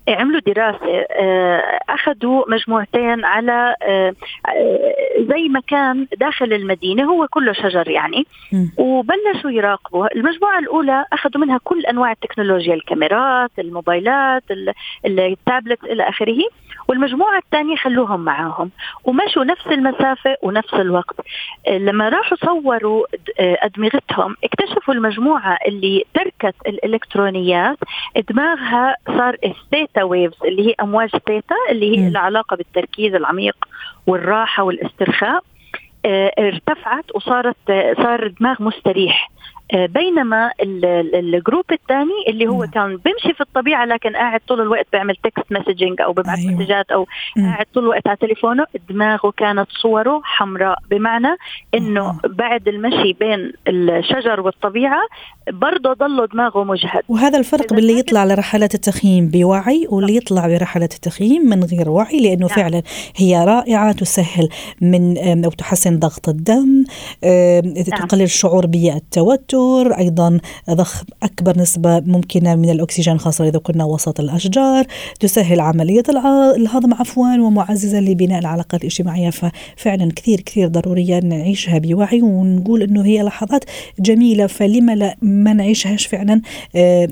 عملوا 0.09 0.39
دراسة 0.39 1.05
آه، 1.11 1.79
أخذوا 1.89 2.43
مجموعتين 2.51 3.25
على 3.25 3.75
آه، 3.81 4.13
آه، 4.47 4.95
زي 5.19 5.49
مكان 5.49 6.07
داخل 6.17 6.53
المدينة 6.53 7.03
هو 7.03 7.27
كله 7.27 7.53
شجر 7.53 7.89
يعني 7.89 8.25
وبلشوا 8.77 9.51
يراقبوا. 9.51 10.15
المجموعة 10.15 10.59
الأولى 10.59 11.05
أخذوا 11.13 11.45
منها 11.45 11.59
كل 11.63 11.85
أنواع 11.85 12.11
التكنولوجيا 12.11 12.73
الكاميرات 12.73 13.51
الموبايلات 13.59 14.43
التابلت 15.05 15.83
إلى 15.83 16.09
آخره. 16.09 16.39
والمجموعة 16.87 17.37
الثانية 17.37 17.75
خلوهم 17.75 18.19
معاهم. 18.19 18.71
ومشوا 19.03 19.43
نفس 19.43 19.67
المسافة 19.67 20.37
ونفس 20.41 20.73
الوقت. 20.73 21.15
لما 21.69 22.09
راحوا 22.09 22.37
صوروا 22.37 23.05
أدمغتهم 23.39 24.35
اكتشفوا 24.43 24.93
المجموعة 24.93 25.57
اللي 25.67 26.05
تركت 26.13 26.55
الإلكترونيات. 26.67 27.77
دماغها 28.29 28.95
صار 29.07 29.37
ال 29.45 29.55
theta 29.55 30.03
waves 30.03 30.37
اللي 30.45 30.67
هي 30.69 30.75
أمواج 30.81 31.09
ثيتا 31.09 31.55
اللي 31.71 31.97
هي 31.97 32.07
العلاقة 32.07 32.55
بالتركيز 32.55 33.15
العميق 33.15 33.55
والراحة 34.07 34.63
والاسترخاء. 34.63 35.43
آه 36.05 36.31
ارتفعت 36.39 37.05
وصارت 37.15 37.55
صار 37.97 38.25
الدماغ 38.25 38.63
مستريح. 38.63 39.31
آه، 39.64 39.64
بينما 39.73 40.51
ال 41.13 41.22
group 41.22 41.65
الثاني 41.71 42.25
اللي 42.27 42.47
هو 42.47 42.67
كان 42.73 42.97
بيمشي 42.97 43.33
في 43.33 43.41
الطبيعة 43.41 43.85
لكن 43.85 44.15
قاعد 44.15 44.39
طول 44.47 44.61
الوقت 44.61 44.87
بيعمل 44.91 45.15
text 45.15 45.51
messaging 45.51 46.01
أو 46.01 46.13
ببعث 46.13 46.39
أيوه. 46.39 46.53
مسجات 46.53 46.91
أو 46.91 47.07
قاعد 47.37 47.65
طول 47.73 47.83
الوقت 47.83 48.07
على 48.07 48.17
تليفونه 48.17 48.65
دماغه 48.89 49.33
كانت 49.37 49.67
صوره 49.81 50.21
حمراء 50.23 50.77
بمعنى 50.89 51.37
إنه 51.73 52.01
أوه. 52.01 52.19
بعد 52.25 52.67
المشي 52.67 53.13
بين 53.13 53.53
الشجر 53.67 54.41
والطبيعة 54.41 55.01
برضه 55.51 55.93
ضله 55.93 56.25
دماغه 56.25 56.63
مجهد 56.63 57.01
وهذا 57.09 57.39
الفرق 57.39 57.73
باللي 57.73 57.99
يطلع 57.99 58.25
لرحلات 58.25 58.75
التخييم 58.75 59.27
بوعي 59.27 59.87
واللي 59.89 60.15
يطلع 60.15 60.47
برحلات 60.47 60.93
التخييم 60.93 61.49
من 61.49 61.63
غير 61.63 61.89
وعي 61.89 62.19
لأنه 62.19 62.47
نعم. 62.47 62.55
فعلا 62.55 62.81
هي 63.15 63.45
رائعة 63.45 63.91
تسهل 63.91 64.49
من 64.81 65.17
أو 65.45 65.51
تحسن 65.51 65.99
ضغط 65.99 66.29
الدم 66.29 66.85
نعم. 67.23 68.07
تقلل 68.07 68.21
الشعور 68.21 68.65
بالتوتر 68.65 69.54
الدكتور 69.55 69.97
أيضا 69.97 70.39
ضخ 70.69 71.03
أكبر 71.23 71.59
نسبة 71.59 71.99
ممكنة 71.99 72.55
من 72.55 72.69
الأكسجين 72.69 73.19
خاصة 73.19 73.47
إذا 73.47 73.59
كنا 73.59 73.83
وسط 73.83 74.19
الأشجار 74.19 74.85
تسهل 75.19 75.59
عملية 75.59 76.03
الهضم 76.55 76.93
عفوا 76.93 77.35
ومعززة 77.35 77.99
لبناء 77.99 78.39
العلاقات 78.39 78.81
الاجتماعية. 78.81 79.29
ففعلا 79.29 80.11
كثير 80.15 80.41
كثير 80.41 80.67
ضرورية 80.67 81.19
نعيشها 81.19 81.77
بوعي 81.77 82.21
ونقول 82.21 82.83
أنه 82.83 83.05
هي 83.05 83.23
لحظات 83.23 83.63
جميلة. 83.99 84.47
فلما 84.47 84.95
لا 84.95 85.15
ما 85.21 85.53
نعيشهاش 85.53 86.05
فعلا 86.05 86.41
آه، 86.75 87.07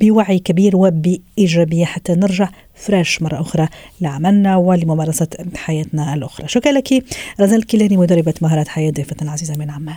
بوعي 0.00 0.38
كبير 0.38 0.76
وبإيجابية 0.76 1.84
حتى 1.84 2.12
نرجع 2.14 2.48
فريش 2.74 3.22
مرة 3.22 3.40
أخرى 3.40 3.68
لعملنا 4.00 4.56
ولممارسة 4.56 5.28
حياتنا 5.56 6.14
الأخرى. 6.14 6.48
شكرا 6.48 6.72
لك 6.72 7.04
رزال 7.40 7.66
كيلاني 7.66 7.96
مدربة 7.96 8.34
مهارات 8.42 8.68
حياة 8.68 8.90
ضيفتنا 8.90 9.28
العزيزة 9.28 9.56
من 9.56 9.70
عمان. 9.70 9.96